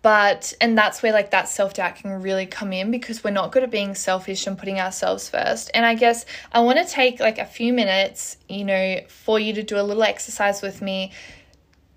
but 0.05 0.53
and 0.61 0.77
that's 0.77 1.01
where 1.01 1.11
like 1.11 1.31
that 1.31 1.49
self-doubt 1.49 1.95
can 1.95 2.21
really 2.21 2.45
come 2.45 2.71
in 2.71 2.91
because 2.91 3.23
we're 3.23 3.31
not 3.31 3.51
good 3.51 3.63
at 3.63 3.71
being 3.71 3.95
selfish 3.95 4.45
and 4.45 4.55
putting 4.55 4.79
ourselves 4.79 5.27
first 5.27 5.71
and 5.73 5.83
i 5.83 5.95
guess 5.95 6.27
i 6.51 6.59
want 6.59 6.77
to 6.77 6.85
take 6.85 7.19
like 7.19 7.39
a 7.39 7.45
few 7.45 7.73
minutes 7.73 8.37
you 8.47 8.63
know 8.63 8.99
for 9.07 9.39
you 9.39 9.51
to 9.51 9.63
do 9.63 9.79
a 9.79 9.81
little 9.81 10.03
exercise 10.03 10.61
with 10.61 10.79
me 10.79 11.11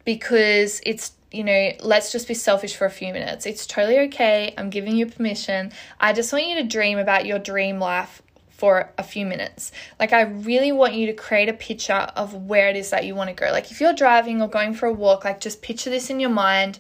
because 0.06 0.80
it's 0.86 1.12
you 1.30 1.44
know, 1.44 1.72
let's 1.80 2.10
just 2.10 2.26
be 2.26 2.32
selfish 2.32 2.74
for 2.74 2.86
a 2.86 2.90
few 2.90 3.12
minutes. 3.12 3.44
It's 3.44 3.66
totally 3.66 3.98
okay. 4.06 4.54
I'm 4.56 4.70
giving 4.70 4.96
you 4.96 5.04
permission. 5.04 5.72
I 6.00 6.14
just 6.14 6.32
want 6.32 6.46
you 6.46 6.54
to 6.54 6.62
dream 6.62 6.96
about 6.96 7.26
your 7.26 7.38
dream 7.38 7.78
life 7.78 8.22
for 8.48 8.90
a 8.96 9.02
few 9.02 9.26
minutes. 9.26 9.70
Like, 10.00 10.14
I 10.14 10.22
really 10.22 10.72
want 10.72 10.94
you 10.94 11.04
to 11.08 11.12
create 11.12 11.50
a 11.50 11.52
picture 11.52 11.92
of 11.92 12.32
where 12.32 12.70
it 12.70 12.76
is 12.76 12.88
that 12.88 13.04
you 13.04 13.14
want 13.14 13.28
to 13.28 13.34
go. 13.34 13.50
Like, 13.52 13.70
if 13.70 13.78
you're 13.78 13.92
driving 13.92 14.40
or 14.40 14.48
going 14.48 14.72
for 14.72 14.86
a 14.86 14.92
walk, 14.92 15.26
like, 15.26 15.38
just 15.38 15.60
picture 15.60 15.90
this 15.90 16.08
in 16.08 16.18
your 16.18 16.30
mind 16.30 16.78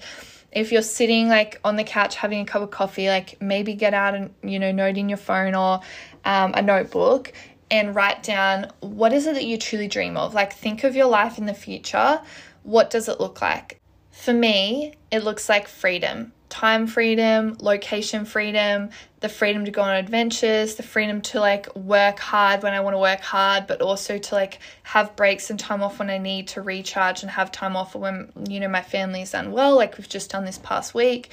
if 0.52 0.72
you're 0.72 0.82
sitting 0.82 1.28
like 1.28 1.60
on 1.64 1.76
the 1.76 1.84
couch 1.84 2.16
having 2.16 2.40
a 2.40 2.44
cup 2.44 2.62
of 2.62 2.70
coffee, 2.70 3.08
like 3.08 3.40
maybe 3.40 3.74
get 3.74 3.94
out 3.94 4.14
and, 4.14 4.34
you 4.42 4.58
know, 4.58 4.72
note 4.72 4.96
in 4.96 5.08
your 5.08 5.18
phone 5.18 5.54
or 5.54 5.80
um, 6.24 6.52
a 6.54 6.62
notebook 6.62 7.32
and 7.70 7.94
write 7.94 8.22
down 8.22 8.70
what 8.80 9.12
is 9.12 9.26
it 9.26 9.34
that 9.34 9.44
you 9.44 9.58
truly 9.58 9.88
dream 9.88 10.16
of? 10.16 10.34
Like, 10.34 10.52
think 10.52 10.84
of 10.84 10.96
your 10.96 11.06
life 11.06 11.38
in 11.38 11.46
the 11.46 11.54
future. 11.54 12.20
What 12.62 12.90
does 12.90 13.08
it 13.08 13.20
look 13.20 13.42
like? 13.42 13.80
For 14.10 14.32
me, 14.32 14.94
it 15.10 15.22
looks 15.22 15.48
like 15.48 15.68
freedom 15.68 16.32
time 16.48 16.86
freedom, 16.86 17.56
location 17.60 18.24
freedom, 18.24 18.90
the 19.20 19.28
freedom 19.28 19.64
to 19.64 19.70
go 19.70 19.82
on 19.82 19.96
adventures, 19.96 20.76
the 20.76 20.82
freedom 20.82 21.20
to 21.20 21.40
like 21.40 21.74
work 21.76 22.18
hard 22.18 22.62
when 22.62 22.72
I 22.72 22.80
want 22.80 22.94
to 22.94 22.98
work 22.98 23.20
hard, 23.20 23.66
but 23.66 23.82
also 23.82 24.18
to 24.18 24.34
like 24.34 24.58
have 24.84 25.16
breaks 25.16 25.50
and 25.50 25.58
time 25.58 25.82
off 25.82 25.98
when 25.98 26.10
I 26.10 26.18
need 26.18 26.48
to 26.48 26.62
recharge 26.62 27.22
and 27.22 27.30
have 27.30 27.50
time 27.52 27.76
off 27.76 27.94
when, 27.94 28.32
you 28.48 28.60
know, 28.60 28.68
my 28.68 28.82
family 28.82 29.22
is 29.22 29.34
unwell, 29.34 29.76
like 29.76 29.98
we've 29.98 30.08
just 30.08 30.30
done 30.30 30.44
this 30.44 30.58
past 30.58 30.94
week. 30.94 31.30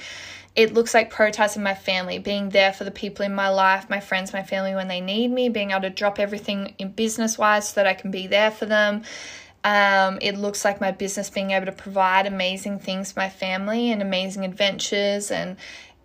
It 0.54 0.72
looks 0.72 0.94
like 0.94 1.12
prioritizing 1.12 1.62
my 1.62 1.74
family, 1.74 2.18
being 2.18 2.48
there 2.48 2.72
for 2.72 2.84
the 2.84 2.90
people 2.90 3.26
in 3.26 3.34
my 3.34 3.50
life, 3.50 3.90
my 3.90 4.00
friends, 4.00 4.32
my 4.32 4.42
family 4.42 4.74
when 4.74 4.88
they 4.88 5.02
need 5.02 5.28
me, 5.28 5.50
being 5.50 5.70
able 5.70 5.82
to 5.82 5.90
drop 5.90 6.18
everything 6.18 6.74
in 6.78 6.92
business 6.92 7.36
wise 7.36 7.68
so 7.68 7.74
that 7.74 7.86
I 7.86 7.92
can 7.92 8.10
be 8.10 8.26
there 8.26 8.50
for 8.50 8.64
them 8.64 9.02
um, 9.66 10.18
it 10.22 10.38
looks 10.38 10.64
like 10.64 10.80
my 10.80 10.92
business 10.92 11.28
being 11.28 11.50
able 11.50 11.66
to 11.66 11.72
provide 11.72 12.24
amazing 12.24 12.78
things 12.78 13.10
for 13.10 13.18
my 13.18 13.28
family 13.28 13.90
and 13.90 14.00
amazing 14.00 14.44
adventures 14.44 15.32
and 15.32 15.56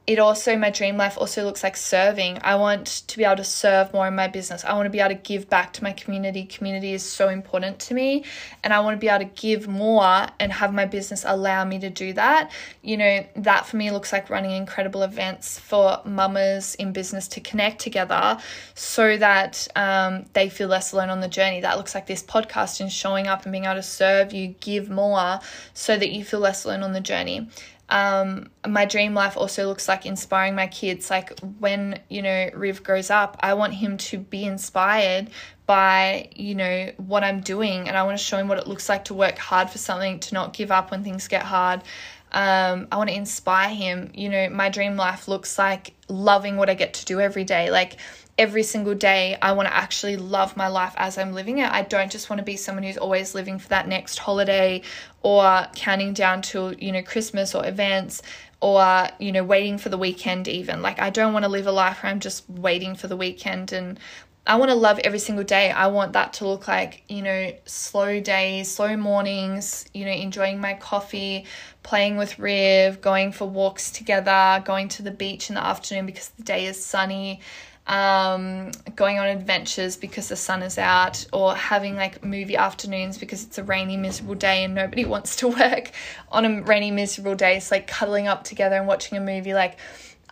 it 0.07 0.17
also 0.17 0.57
my 0.57 0.71
dream 0.71 0.97
life 0.97 1.15
also 1.15 1.43
looks 1.43 1.63
like 1.63 1.77
serving. 1.77 2.39
I 2.43 2.55
want 2.55 3.03
to 3.07 3.17
be 3.17 3.23
able 3.23 3.35
to 3.35 3.43
serve 3.43 3.93
more 3.93 4.07
in 4.07 4.15
my 4.15 4.27
business. 4.27 4.65
I 4.65 4.73
want 4.73 4.87
to 4.87 4.89
be 4.89 4.99
able 4.99 5.15
to 5.15 5.21
give 5.21 5.47
back 5.47 5.73
to 5.73 5.83
my 5.83 5.93
community. 5.93 6.45
Community 6.45 6.93
is 6.93 7.03
so 7.03 7.29
important 7.29 7.79
to 7.81 7.93
me. 7.93 8.25
And 8.63 8.73
i 8.73 8.79
want 8.79 8.95
to 8.95 8.99
be 8.99 9.07
able 9.07 9.25
to 9.25 9.41
give 9.41 9.67
more 9.67 10.25
and 10.39 10.51
have 10.51 10.73
my 10.73 10.85
business 10.85 11.23
allow 11.25 11.63
me 11.65 11.77
to 11.79 11.89
do 11.91 12.13
that. 12.13 12.51
You 12.81 12.97
know 12.97 13.27
that 13.35 13.67
for 13.67 13.77
me 13.77 13.91
looks 13.91 14.11
like 14.11 14.31
running 14.31 14.51
incredible 14.51 15.03
events 15.03 15.59
for 15.59 16.01
mamas 16.03 16.73
in 16.75 16.93
business 16.93 17.27
to 17.29 17.39
connect 17.39 17.79
together 17.79 18.39
so 18.73 19.17
that 19.17 19.67
um, 19.75 20.25
they 20.33 20.49
feel 20.49 20.67
less 20.67 20.93
alone 20.93 21.11
on 21.11 21.21
the 21.21 21.27
journey. 21.27 21.61
That 21.61 21.77
looks 21.77 21.93
like 21.93 22.07
this 22.07 22.23
podcast 22.23 22.81
and 22.81 22.91
showing 22.91 23.27
up 23.27 23.43
and 23.43 23.51
being 23.51 23.65
able 23.65 23.75
to 23.75 23.83
serve 23.83 24.33
you 24.33 24.55
give 24.61 24.89
more 24.89 25.39
so 25.75 25.95
that 25.95 26.09
you 26.09 26.25
feel 26.25 26.39
less 26.39 26.65
alone 26.65 26.81
on 26.81 26.93
the 26.93 27.01
journey 27.01 27.47
um, 27.91 28.49
my 28.65 28.85
dream 28.85 29.13
life 29.13 29.35
also 29.35 29.67
looks 29.67 29.87
like 29.89 30.05
inspiring 30.05 30.55
my 30.55 30.67
kids. 30.67 31.09
Like 31.09 31.37
when, 31.59 31.99
you 32.09 32.21
know, 32.21 32.49
Riv 32.53 32.83
grows 32.83 33.09
up, 33.09 33.37
I 33.41 33.53
want 33.53 33.73
him 33.73 33.97
to 33.97 34.17
be 34.17 34.45
inspired 34.45 35.29
by, 35.65 36.29
you 36.33 36.55
know, 36.55 36.91
what 36.95 37.25
I'm 37.25 37.41
doing. 37.41 37.89
And 37.89 37.97
I 37.97 38.03
want 38.03 38.17
to 38.17 38.23
show 38.23 38.37
him 38.37 38.47
what 38.47 38.57
it 38.57 38.65
looks 38.65 38.87
like 38.87 39.05
to 39.05 39.13
work 39.13 39.37
hard 39.37 39.69
for 39.69 39.77
something, 39.77 40.21
to 40.21 40.33
not 40.33 40.53
give 40.53 40.71
up 40.71 40.89
when 40.89 41.03
things 41.03 41.27
get 41.27 41.43
hard. 41.43 41.83
Um, 42.31 42.87
I 42.93 42.95
want 42.95 43.09
to 43.09 43.15
inspire 43.15 43.75
him. 43.75 44.11
You 44.13 44.29
know, 44.29 44.49
my 44.49 44.69
dream 44.69 44.95
life 44.95 45.27
looks 45.27 45.59
like 45.59 45.93
loving 46.07 46.55
what 46.55 46.69
I 46.69 46.75
get 46.75 46.93
to 46.95 47.05
do 47.05 47.19
every 47.19 47.43
day. 47.43 47.71
Like, 47.71 47.97
every 48.41 48.63
single 48.63 48.95
day 48.95 49.37
I 49.39 49.51
want 49.51 49.67
to 49.69 49.75
actually 49.75 50.17
love 50.17 50.57
my 50.57 50.67
life 50.67 50.95
as 50.97 51.19
I'm 51.19 51.31
living 51.31 51.59
it. 51.59 51.71
I 51.71 51.83
don't 51.83 52.11
just 52.11 52.27
want 52.27 52.39
to 52.39 52.43
be 52.43 52.57
someone 52.57 52.83
who's 52.83 52.97
always 52.97 53.35
living 53.35 53.59
for 53.59 53.69
that 53.69 53.87
next 53.87 54.17
holiday 54.17 54.81
or 55.21 55.67
counting 55.75 56.13
down 56.13 56.41
to, 56.41 56.75
you 56.83 56.91
know, 56.91 57.03
Christmas 57.03 57.53
or 57.53 57.63
events 57.67 58.23
or, 58.59 59.07
you 59.19 59.31
know, 59.31 59.43
waiting 59.43 59.77
for 59.77 59.89
the 59.89 59.97
weekend 59.97 60.47
even. 60.47 60.81
Like 60.81 60.99
I 60.99 61.11
don't 61.11 61.33
want 61.33 61.45
to 61.45 61.49
live 61.49 61.67
a 61.67 61.71
life 61.71 62.01
where 62.01 62.11
I'm 62.11 62.19
just 62.19 62.49
waiting 62.49 62.95
for 62.95 63.07
the 63.07 63.15
weekend 63.15 63.73
and 63.73 63.99
I 64.47 64.55
want 64.55 64.71
to 64.71 64.75
love 64.75 64.97
every 65.03 65.19
single 65.19 65.43
day. 65.43 65.69
I 65.69 65.85
want 65.87 66.13
that 66.13 66.33
to 66.33 66.47
look 66.47 66.67
like, 66.67 67.03
you 67.07 67.21
know, 67.21 67.53
slow 67.65 68.19
days, 68.19 68.71
slow 68.71 68.97
mornings, 68.97 69.85
you 69.93 70.03
know, 70.03 70.11
enjoying 70.11 70.59
my 70.59 70.73
coffee, 70.73 71.45
playing 71.83 72.17
with 72.17 72.39
Riv, 72.39 73.01
going 73.01 73.33
for 73.33 73.47
walks 73.47 73.91
together, 73.91 74.63
going 74.65 74.87
to 74.89 75.03
the 75.03 75.11
beach 75.11 75.49
in 75.49 75.55
the 75.55 75.63
afternoon 75.63 76.07
because 76.07 76.29
the 76.29 76.43
day 76.43 76.65
is 76.65 76.83
sunny, 76.83 77.39
um, 77.87 78.71
going 78.95 79.19
on 79.19 79.27
adventures 79.27 79.97
because 79.97 80.29
the 80.29 80.35
sun 80.35 80.61
is 80.63 80.77
out, 80.77 81.25
or 81.33 81.55
having 81.55 81.95
like 81.95 82.23
movie 82.23 82.55
afternoons 82.55 83.17
because 83.17 83.43
it's 83.43 83.57
a 83.57 83.63
rainy, 83.63 83.97
miserable 83.97 84.35
day 84.35 84.63
and 84.63 84.75
nobody 84.75 85.05
wants 85.13 85.35
to 85.37 85.47
work 85.47 85.91
on 86.31 86.45
a 86.45 86.61
rainy, 86.61 86.91
miserable 86.91 87.35
day. 87.35 87.57
It's 87.57 87.71
like 87.71 87.87
cuddling 87.87 88.27
up 88.27 88.43
together 88.43 88.75
and 88.75 88.87
watching 88.87 89.17
a 89.17 89.21
movie. 89.21 89.53
Like, 89.53 89.77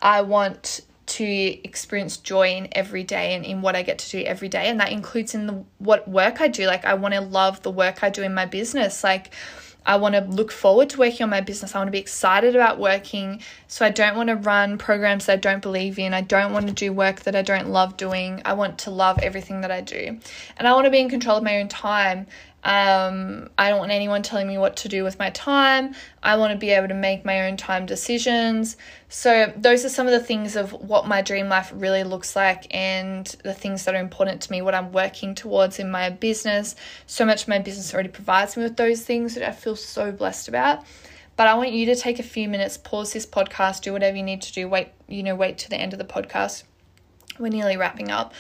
I 0.02 0.22
want 0.22 0.82
to 1.08 1.26
experience 1.26 2.18
joy 2.18 2.50
in 2.50 2.68
every 2.72 3.04
day 3.04 3.34
and 3.34 3.44
in 3.44 3.62
what 3.64 3.76
I 3.76 3.82
get 3.82 3.98
to 4.00 4.10
do 4.12 4.24
every 4.24 4.48
day, 4.48 4.68
and 4.68 4.80
that 4.80 4.92
includes 4.92 5.34
in 5.34 5.48
the 5.48 5.64
what 5.80 6.08
work 6.08 6.42
I 6.42 6.48
do. 6.48 6.68
Like, 6.68 6.86
I 6.86 6.94
want 6.94 7.16
to 7.16 7.22
love 7.22 7.62
the 7.64 7.72
work 7.72 8.04
I 8.04 8.10
do 8.10 8.22
in 8.22 8.34
my 8.34 8.46
business. 8.46 9.04
Like, 9.04 9.34
I 9.86 9.96
want 9.96 10.16
to 10.16 10.22
look 10.22 10.52
forward 10.52 10.90
to 10.92 11.00
working 11.00 11.24
on 11.24 11.30
my 11.30 11.42
business. 11.42 11.74
I 11.74 11.80
want 11.80 11.88
to 11.88 11.92
be 11.92 12.00
excited 12.00 12.56
about 12.56 12.80
working. 12.80 13.42
So 13.68 13.86
I 13.86 13.90
don't 13.90 14.16
want 14.16 14.30
to 14.30 14.36
run 14.36 14.78
programs 14.78 15.26
that 15.26 15.34
I 15.34 15.38
don't 15.38 15.62
believe 15.62 15.98
in. 15.98 16.14
I 16.14 16.22
don't 16.22 16.54
want 16.54 16.68
to 16.68 16.74
do 16.74 16.94
work 16.94 17.22
that 17.22 17.36
I 17.36 17.42
don't 17.42 17.70
love 17.70 17.98
doing. 17.98 18.42
I 18.46 18.54
want 18.54 18.78
to 18.80 18.92
love 18.92 19.20
everything 19.20 19.62
that 19.62 19.72
I 19.72 19.82
do. 19.82 20.20
And 20.58 20.68
I 20.68 20.74
want 20.74 20.86
to 20.86 20.92
be 20.92 21.00
in 21.00 21.10
control 21.10 21.38
of 21.38 21.44
my 21.44 21.60
own 21.60 21.70
time. 21.70 22.28
Um, 22.64 23.50
I 23.58 23.70
don't 23.70 23.80
want 23.80 23.92
anyone 23.92 24.22
telling 24.22 24.48
me 24.48 24.58
what 24.58 24.78
to 24.78 24.90
do 24.90 25.04
with 25.04 25.18
my 25.18 25.30
time. 25.30 25.96
I 26.22 26.36
want 26.36 26.52
to 26.52 26.58
be 26.58 26.72
able 26.72 26.90
to 26.90 26.94
make 26.94 27.24
my 27.24 27.48
own 27.48 27.56
time 27.56 27.86
decisions. 27.86 28.76
So, 29.08 29.54
those 29.56 29.86
are 29.86 29.90
some 29.90 30.08
of 30.08 30.12
the 30.12 30.20
things 30.20 30.56
of 30.56 30.74
what 30.74 31.08
my 31.08 31.22
dream 31.22 31.48
life 31.48 31.72
really 31.74 32.04
looks 32.04 32.36
like 32.36 32.68
and 32.74 33.26
the 33.44 33.54
things 33.54 33.86
that 33.86 33.96
are 33.96 34.02
important 34.02 34.42
to 34.42 34.52
me, 34.52 34.62
what 34.62 34.76
I'm 34.76 34.92
working 34.92 35.36
towards 35.36 35.80
in 35.80 35.90
my 35.90 36.10
business. 36.10 36.76
So 37.08 37.26
much 37.26 37.48
my 37.48 37.60
business 37.60 37.94
already 37.94 38.10
provides 38.10 38.58
me 38.58 38.64
with 38.64 38.76
those 38.76 39.04
things 39.04 39.36
that 39.36 39.48
I 39.48 39.52
feel 39.52 39.76
so 39.76 40.12
blessed 40.12 40.50
about. 40.50 40.84
But 41.38 41.48
I 41.48 41.54
want 41.54 41.72
you 41.72 41.86
to 41.86 41.96
take 41.96 42.20
a 42.20 42.24
few 42.24 42.50
minutes, 42.50 42.78
pause 42.78 43.14
this 43.14 43.26
podcast, 43.26 43.84
do 43.84 43.94
whatever 43.94 44.18
you 44.18 44.24
need 44.24 44.42
to 44.42 44.52
do, 44.52 44.68
wait, 44.68 44.90
you 45.08 45.24
know, 45.24 45.36
wait 45.36 45.58
to 45.60 45.70
the 45.70 45.78
end 45.78 45.94
of 45.94 46.00
the 46.00 46.06
podcast 46.06 46.64
we're 47.40 47.50
nearly 47.50 47.78
wrapping 47.78 48.12
up. 48.12 48.34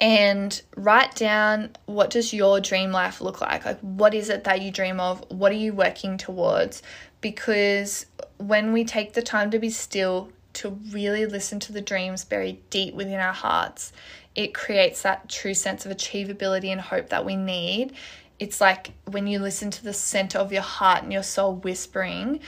And 0.00 0.60
write 0.76 1.14
down 1.14 1.70
what 1.86 2.10
does 2.10 2.32
your 2.32 2.60
dream 2.60 2.90
life 2.90 3.20
look 3.20 3.40
like? 3.40 3.64
Like 3.64 3.80
what 3.80 4.14
is 4.14 4.28
it 4.28 4.44
that 4.44 4.60
you 4.60 4.70
dream 4.70 5.00
of? 5.00 5.24
What 5.30 5.52
are 5.52 5.56
you 5.56 5.72
working 5.72 6.18
towards? 6.18 6.82
Because 7.20 8.06
when 8.38 8.72
we 8.72 8.84
take 8.84 9.14
the 9.14 9.22
time 9.22 9.50
to 9.50 9.58
be 9.58 9.70
still 9.70 10.30
to 10.54 10.70
really 10.90 11.26
listen 11.26 11.60
to 11.60 11.72
the 11.72 11.80
dreams 11.80 12.24
buried 12.24 12.68
deep 12.70 12.94
within 12.94 13.20
our 13.20 13.32
hearts, 13.32 13.92
it 14.34 14.54
creates 14.54 15.02
that 15.02 15.28
true 15.28 15.54
sense 15.54 15.86
of 15.86 15.92
achievability 15.92 16.66
and 16.66 16.80
hope 16.80 17.08
that 17.08 17.24
we 17.24 17.36
need. 17.36 17.92
It's 18.38 18.60
like 18.60 18.92
when 19.06 19.26
you 19.26 19.38
listen 19.38 19.70
to 19.70 19.84
the 19.84 19.94
center 19.94 20.38
of 20.38 20.52
your 20.52 20.62
heart 20.62 21.02
and 21.02 21.12
your 21.12 21.22
soul 21.22 21.54
whispering, 21.56 22.40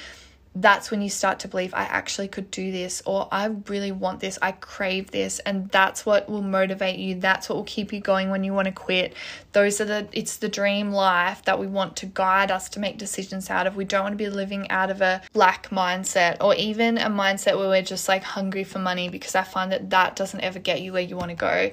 that's 0.61 0.91
when 0.91 1.01
you 1.03 1.09
start 1.09 1.41
to 1.41 1.49
believe 1.49 1.73
I 1.73 1.85
actually 1.85 2.29
could 2.29 2.51
do 2.51 2.73
this 2.73 3.03
or 3.07 3.29
I 3.31 3.47
really 3.69 3.93
want 3.93 4.21
this, 4.21 4.39
I 4.43 4.53
crave 4.53 5.11
this 5.11 5.39
and 5.41 5.69
that's 5.71 6.05
what 6.05 6.29
will 6.29 6.43
motivate 6.43 6.99
you. 6.99 7.15
That's 7.15 7.49
what 7.49 7.57
will 7.57 7.65
keep 7.65 7.93
you 7.93 8.01
going 8.01 8.31
when 8.31 8.45
you 8.45 8.53
want 8.53 8.67
to 8.67 8.73
quit. 8.73 9.15
Those 9.53 9.81
are 9.81 9.85
the 9.85 10.09
it's 10.13 10.37
the 10.37 10.49
dream 10.49 10.91
life 10.91 11.45
that 11.45 11.59
we 11.59 11.67
want 11.67 11.97
to 11.99 12.07
guide 12.07 12.51
us 12.51 12.69
to 12.71 12.81
make 12.81 12.99
decisions 12.99 13.51
out 13.51 13.67
of. 13.67 13.77
We 13.77 13.85
don't 13.85 14.03
want 14.03 14.13
to 14.15 14.17
be 14.17 14.29
living 14.29 14.69
out 14.71 14.91
of 14.91 15.01
a 15.01 15.23
lack 15.35 15.71
mindset 15.71 16.39
or 16.41 16.55
even 16.57 16.99
a 16.99 17.09
mindset 17.09 17.57
where 17.57 17.69
we're 17.69 17.83
just 17.83 18.09
like 18.09 18.25
hungry 18.25 18.65
for 18.65 18.79
money 18.79 19.09
because 19.09 19.35
I 19.35 19.43
find 19.43 19.71
that 19.73 19.91
that 19.91 20.17
doesn't 20.17 20.41
ever 20.41 20.59
get 20.59 20.81
you 20.81 20.93
where 20.93 21.03
you 21.03 21.17
want 21.17 21.31
to 21.31 21.37
go. 21.37 21.71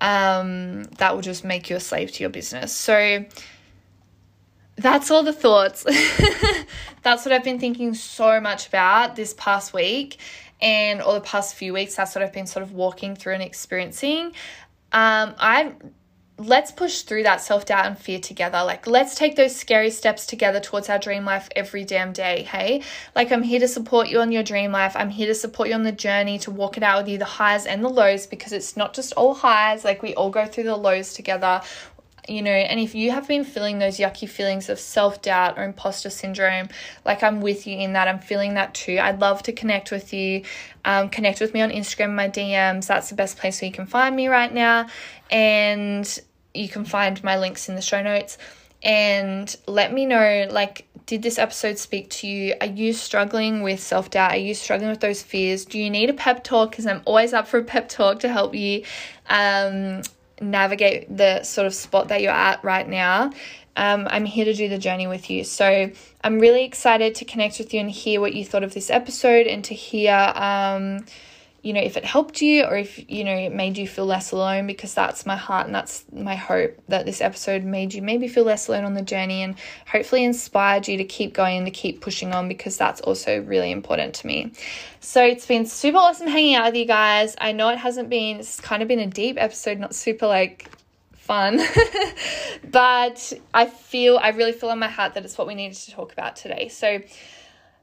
Um, 0.00 0.84
that 0.98 1.14
will 1.14 1.22
just 1.22 1.44
make 1.44 1.70
you 1.70 1.76
a 1.76 1.80
slave 1.80 2.12
to 2.12 2.22
your 2.22 2.30
business. 2.30 2.72
So 2.72 3.24
that's 4.78 5.10
all 5.10 5.22
the 5.22 5.32
thoughts. 5.32 5.84
that's 7.02 7.24
what 7.24 7.32
I've 7.32 7.44
been 7.44 7.58
thinking 7.58 7.94
so 7.94 8.40
much 8.40 8.68
about 8.68 9.16
this 9.16 9.34
past 9.34 9.72
week 9.74 10.18
and 10.60 11.02
or 11.02 11.14
the 11.14 11.20
past 11.20 11.54
few 11.54 11.72
weeks. 11.72 11.96
That's 11.96 12.14
what 12.14 12.22
I've 12.22 12.32
been 12.32 12.46
sort 12.46 12.62
of 12.62 12.72
walking 12.72 13.16
through 13.16 13.34
and 13.34 13.42
experiencing. 13.42 14.32
Um, 14.92 15.34
I 15.38 15.74
let's 16.38 16.70
push 16.70 17.02
through 17.02 17.24
that 17.24 17.40
self 17.40 17.66
doubt 17.66 17.86
and 17.86 17.98
fear 17.98 18.20
together. 18.20 18.62
Like, 18.64 18.86
let's 18.86 19.16
take 19.16 19.36
those 19.36 19.54
scary 19.54 19.90
steps 19.90 20.26
together 20.26 20.60
towards 20.60 20.88
our 20.88 20.98
dream 20.98 21.24
life 21.24 21.48
every 21.56 21.84
damn 21.84 22.12
day. 22.12 22.44
Hey, 22.44 22.82
like, 23.14 23.32
I'm 23.32 23.42
here 23.42 23.60
to 23.60 23.68
support 23.68 24.08
you 24.08 24.20
on 24.20 24.32
your 24.32 24.44
dream 24.44 24.72
life. 24.72 24.94
I'm 24.94 25.10
here 25.10 25.26
to 25.26 25.34
support 25.34 25.68
you 25.68 25.74
on 25.74 25.82
the 25.82 25.92
journey 25.92 26.38
to 26.40 26.50
walk 26.50 26.76
it 26.76 26.82
out 26.82 26.98
with 26.98 27.08
you, 27.08 27.18
the 27.18 27.24
highs 27.24 27.66
and 27.66 27.84
the 27.84 27.88
lows, 27.88 28.26
because 28.26 28.52
it's 28.52 28.76
not 28.76 28.94
just 28.94 29.12
all 29.14 29.34
highs. 29.34 29.84
Like, 29.84 30.02
we 30.02 30.14
all 30.14 30.30
go 30.30 30.46
through 30.46 30.64
the 30.64 30.76
lows 30.76 31.12
together 31.12 31.60
you 32.28 32.42
know, 32.42 32.50
and 32.50 32.78
if 32.78 32.94
you 32.94 33.10
have 33.10 33.26
been 33.26 33.44
feeling 33.44 33.78
those 33.78 33.98
yucky 33.98 34.28
feelings 34.28 34.68
of 34.68 34.78
self 34.78 35.22
doubt 35.22 35.58
or 35.58 35.64
imposter 35.64 36.10
syndrome, 36.10 36.68
like 37.04 37.22
I'm 37.22 37.40
with 37.40 37.66
you 37.66 37.76
in 37.78 37.94
that, 37.94 38.08
I'm 38.08 38.18
feeling 38.18 38.54
that 38.54 38.74
too. 38.74 38.98
I'd 39.00 39.20
love 39.20 39.42
to 39.44 39.52
connect 39.52 39.90
with 39.90 40.12
you. 40.12 40.42
Um, 40.84 41.08
connect 41.08 41.40
with 41.40 41.54
me 41.54 41.62
on 41.62 41.70
Instagram, 41.70 42.14
my 42.14 42.28
DMs. 42.28 42.86
That's 42.86 43.08
the 43.08 43.14
best 43.14 43.38
place 43.38 43.60
where 43.60 43.66
you 43.66 43.74
can 43.74 43.86
find 43.86 44.14
me 44.14 44.28
right 44.28 44.52
now. 44.52 44.88
And 45.30 46.20
you 46.54 46.68
can 46.68 46.84
find 46.84 47.22
my 47.24 47.38
links 47.38 47.68
in 47.68 47.74
the 47.74 47.82
show 47.82 48.02
notes. 48.02 48.38
And 48.82 49.54
let 49.66 49.92
me 49.92 50.06
know, 50.06 50.46
like, 50.50 50.86
did 51.06 51.22
this 51.22 51.38
episode 51.38 51.78
speak 51.78 52.10
to 52.10 52.28
you? 52.28 52.54
Are 52.60 52.66
you 52.66 52.92
struggling 52.92 53.62
with 53.62 53.80
self 53.80 54.10
doubt? 54.10 54.32
Are 54.32 54.36
you 54.36 54.54
struggling 54.54 54.90
with 54.90 55.00
those 55.00 55.22
fears? 55.22 55.64
Do 55.64 55.78
you 55.78 55.88
need 55.88 56.10
a 56.10 56.14
pep 56.14 56.44
talk? 56.44 56.70
Because 56.70 56.86
I'm 56.86 57.02
always 57.06 57.32
up 57.32 57.48
for 57.48 57.58
a 57.58 57.64
pep 57.64 57.88
talk 57.88 58.20
to 58.20 58.28
help 58.28 58.54
you. 58.54 58.84
Um, 59.28 60.02
navigate 60.40 61.14
the 61.14 61.42
sort 61.42 61.66
of 61.66 61.74
spot 61.74 62.08
that 62.08 62.22
you're 62.22 62.32
at 62.32 62.62
right 62.64 62.88
now. 62.88 63.32
Um, 63.76 64.08
I'm 64.10 64.24
here 64.24 64.44
to 64.44 64.54
do 64.54 64.68
the 64.68 64.78
journey 64.78 65.06
with 65.06 65.30
you. 65.30 65.44
So 65.44 65.90
I'm 66.24 66.40
really 66.40 66.64
excited 66.64 67.14
to 67.16 67.24
connect 67.24 67.58
with 67.58 67.72
you 67.72 67.80
and 67.80 67.90
hear 67.90 68.20
what 68.20 68.34
you 68.34 68.44
thought 68.44 68.64
of 68.64 68.74
this 68.74 68.90
episode 68.90 69.46
and 69.46 69.64
to 69.64 69.74
hear 69.74 70.32
um, 70.34 71.04
you 71.62 71.72
know, 71.72 71.80
if 71.80 71.96
it 71.96 72.04
helped 72.04 72.40
you 72.40 72.64
or 72.64 72.76
if, 72.76 73.10
you 73.10 73.24
know, 73.24 73.34
it 73.34 73.52
made 73.52 73.76
you 73.76 73.86
feel 73.86 74.06
less 74.06 74.30
alone, 74.30 74.66
because 74.66 74.94
that's 74.94 75.26
my 75.26 75.36
heart 75.36 75.66
and 75.66 75.74
that's 75.74 76.04
my 76.12 76.36
hope 76.36 76.80
that 76.88 77.04
this 77.04 77.20
episode 77.20 77.64
made 77.64 77.92
you 77.92 78.00
maybe 78.00 78.28
feel 78.28 78.44
less 78.44 78.68
alone 78.68 78.84
on 78.84 78.94
the 78.94 79.02
journey 79.02 79.42
and 79.42 79.56
hopefully 79.86 80.24
inspired 80.24 80.86
you 80.86 80.96
to 80.96 81.04
keep 81.04 81.34
going 81.34 81.58
and 81.58 81.66
to 81.66 81.72
keep 81.72 82.00
pushing 82.00 82.32
on 82.32 82.48
because 82.48 82.76
that's 82.76 83.00
also 83.00 83.42
really 83.42 83.72
important 83.72 84.14
to 84.14 84.26
me. 84.26 84.52
So 85.00 85.22
it's 85.22 85.46
been 85.46 85.66
super 85.66 85.98
awesome 85.98 86.28
hanging 86.28 86.54
out 86.54 86.66
with 86.66 86.76
you 86.76 86.84
guys. 86.84 87.34
I 87.40 87.52
know 87.52 87.70
it 87.70 87.78
hasn't 87.78 88.08
been, 88.08 88.38
it's 88.38 88.60
kind 88.60 88.80
of 88.80 88.88
been 88.88 89.00
a 89.00 89.06
deep 89.06 89.36
episode, 89.38 89.78
not 89.78 89.94
super 89.94 90.28
like 90.28 90.70
fun. 91.12 91.60
but 92.70 93.32
I 93.52 93.66
feel, 93.66 94.18
I 94.18 94.30
really 94.30 94.52
feel 94.52 94.70
in 94.70 94.78
my 94.78 94.88
heart 94.88 95.14
that 95.14 95.24
it's 95.24 95.36
what 95.36 95.46
we 95.46 95.54
needed 95.54 95.76
to 95.76 95.90
talk 95.90 96.12
about 96.12 96.36
today. 96.36 96.68
So, 96.68 97.00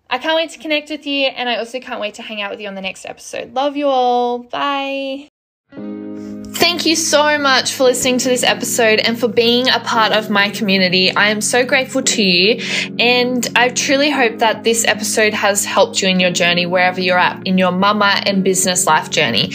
I 0.09 0.17
can't 0.17 0.35
wait 0.35 0.51
to 0.51 0.59
connect 0.59 0.89
with 0.89 1.05
you, 1.05 1.27
and 1.27 1.49
I 1.49 1.57
also 1.57 1.79
can't 1.79 1.99
wait 1.99 2.15
to 2.15 2.21
hang 2.21 2.41
out 2.41 2.51
with 2.51 2.59
you 2.59 2.67
on 2.67 2.75
the 2.75 2.81
next 2.81 3.05
episode. 3.05 3.53
Love 3.53 3.75
you 3.75 3.87
all. 3.87 4.39
Bye. 4.39 5.29
Thank 5.71 6.85
you 6.85 6.95
so 6.95 7.37
much 7.37 7.73
for 7.73 7.83
listening 7.83 8.17
to 8.19 8.29
this 8.29 8.43
episode 8.43 8.99
and 8.99 9.19
for 9.19 9.27
being 9.27 9.67
a 9.69 9.79
part 9.79 10.13
of 10.13 10.29
my 10.29 10.49
community. 10.49 11.11
I 11.11 11.29
am 11.29 11.41
so 11.41 11.65
grateful 11.65 12.01
to 12.01 12.23
you, 12.23 12.61
and 12.99 13.47
I 13.55 13.69
truly 13.69 14.09
hope 14.09 14.39
that 14.39 14.63
this 14.63 14.85
episode 14.85 15.33
has 15.33 15.65
helped 15.65 16.01
you 16.01 16.07
in 16.07 16.19
your 16.19 16.31
journey 16.31 16.65
wherever 16.65 17.01
you're 17.01 17.17
at 17.17 17.45
in 17.45 17.57
your 17.57 17.71
mama 17.71 18.21
and 18.25 18.43
business 18.43 18.85
life 18.85 19.09
journey. 19.09 19.51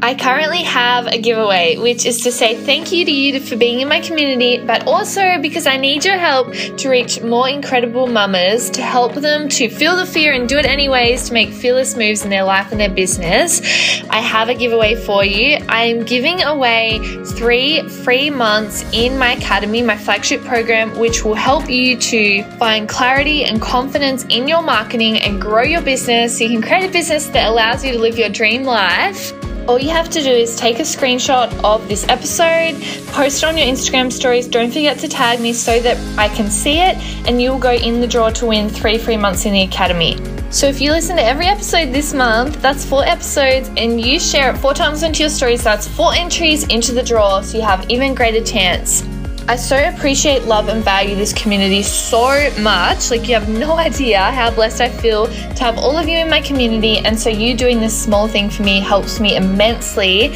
I 0.00 0.14
currently 0.14 0.62
have 0.62 1.08
a 1.08 1.18
giveaway, 1.18 1.76
which 1.76 2.06
is 2.06 2.22
to 2.22 2.30
say 2.30 2.56
thank 2.56 2.92
you 2.92 3.04
to 3.04 3.10
you 3.10 3.40
for 3.40 3.56
being 3.56 3.80
in 3.80 3.88
my 3.88 4.00
community, 4.00 4.64
but 4.64 4.86
also 4.86 5.40
because 5.42 5.66
I 5.66 5.76
need 5.76 6.04
your 6.04 6.16
help 6.16 6.52
to 6.52 6.88
reach 6.88 7.20
more 7.20 7.48
incredible 7.48 8.06
mamas, 8.06 8.70
to 8.70 8.82
help 8.82 9.14
them 9.14 9.48
to 9.48 9.68
feel 9.68 9.96
the 9.96 10.06
fear 10.06 10.34
and 10.34 10.48
do 10.48 10.56
it 10.56 10.66
anyways, 10.66 11.26
to 11.28 11.32
make 11.32 11.48
fearless 11.48 11.96
moves 11.96 12.22
in 12.22 12.30
their 12.30 12.44
life 12.44 12.70
and 12.70 12.80
their 12.80 12.90
business. 12.90 13.60
I 14.08 14.20
have 14.20 14.48
a 14.48 14.54
giveaway 14.54 14.94
for 14.94 15.24
you. 15.24 15.58
I'm 15.68 16.04
giving 16.04 16.42
away 16.42 17.00
three 17.24 17.82
free 17.88 18.30
months 18.30 18.84
in 18.92 19.18
my 19.18 19.32
academy, 19.32 19.82
my 19.82 19.96
flagship 19.96 20.42
program, 20.44 20.96
which 20.96 21.24
will 21.24 21.34
help 21.34 21.68
you 21.68 21.98
to 21.98 22.44
find 22.58 22.88
clarity 22.88 23.44
and 23.44 23.60
confidence 23.60 24.24
in 24.28 24.46
your 24.46 24.62
marketing 24.62 25.18
and 25.18 25.42
grow 25.42 25.64
your 25.64 25.82
business 25.82 26.38
so 26.38 26.44
you 26.44 26.50
can 26.50 26.62
create 26.62 26.88
a 26.88 26.92
business 26.92 27.26
that 27.30 27.48
allows 27.48 27.84
you 27.84 27.90
to 27.90 27.98
live 27.98 28.16
your 28.16 28.28
dream 28.28 28.62
life 28.62 29.32
all 29.68 29.78
you 29.78 29.90
have 29.90 30.08
to 30.08 30.22
do 30.22 30.30
is 30.30 30.56
take 30.56 30.78
a 30.78 30.82
screenshot 30.82 31.52
of 31.62 31.86
this 31.88 32.08
episode, 32.08 32.74
post 33.12 33.42
it 33.42 33.46
on 33.46 33.58
your 33.58 33.66
Instagram 33.66 34.10
stories. 34.10 34.48
Don't 34.48 34.72
forget 34.72 34.98
to 35.00 35.08
tag 35.08 35.40
me 35.40 35.52
so 35.52 35.78
that 35.80 35.98
I 36.18 36.28
can 36.34 36.50
see 36.50 36.80
it, 36.80 36.96
and 37.28 37.40
you 37.40 37.50
will 37.50 37.58
go 37.58 37.72
in 37.74 38.00
the 38.00 38.06
draw 38.06 38.30
to 38.30 38.46
win 38.46 38.70
three 38.70 38.96
free 38.96 39.18
months 39.18 39.44
in 39.44 39.52
the 39.52 39.62
Academy. 39.62 40.16
So 40.50 40.66
if 40.66 40.80
you 40.80 40.90
listen 40.90 41.16
to 41.16 41.22
every 41.22 41.46
episode 41.46 41.92
this 41.92 42.14
month, 42.14 42.62
that's 42.62 42.82
four 42.82 43.04
episodes, 43.04 43.68
and 43.76 44.00
you 44.00 44.18
share 44.18 44.54
it 44.54 44.56
four 44.56 44.72
times 44.72 45.02
into 45.02 45.20
your 45.20 45.28
stories, 45.28 45.62
that's 45.62 45.86
four 45.86 46.14
entries 46.14 46.66
into 46.68 46.92
the 46.92 47.02
draw, 47.02 47.42
so 47.42 47.58
you 47.58 47.64
have 47.64 47.88
even 47.90 48.14
greater 48.14 48.42
chance. 48.42 49.02
I 49.48 49.56
so 49.56 49.88
appreciate, 49.88 50.44
love, 50.44 50.68
and 50.68 50.84
value 50.84 51.16
this 51.16 51.32
community 51.32 51.82
so 51.82 52.50
much. 52.60 53.10
Like, 53.10 53.26
you 53.26 53.34
have 53.34 53.48
no 53.48 53.78
idea 53.78 54.20
how 54.20 54.50
blessed 54.50 54.82
I 54.82 54.90
feel 54.90 55.26
to 55.26 55.64
have 55.64 55.78
all 55.78 55.96
of 55.96 56.06
you 56.06 56.18
in 56.18 56.28
my 56.28 56.42
community. 56.42 56.98
And 56.98 57.18
so, 57.18 57.30
you 57.30 57.56
doing 57.56 57.80
this 57.80 57.98
small 57.98 58.28
thing 58.28 58.50
for 58.50 58.62
me 58.62 58.80
helps 58.80 59.20
me 59.20 59.36
immensely 59.36 60.34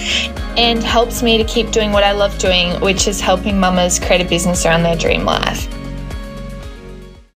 and 0.57 0.83
helps 0.83 1.23
me 1.23 1.37
to 1.37 1.45
keep 1.45 1.71
doing 1.73 1.93
what 1.93 2.05
I 2.05 2.13
love 2.13 2.39
doing, 2.39 2.81
which 2.81 3.07
is 3.07 3.21
helping 3.21 3.61
mamas 3.61 3.99
create 3.99 4.23
a 4.23 4.29
business 4.29 4.65
around 4.65 4.83
their 4.83 4.97
dream 4.97 5.27
life. 5.27 5.69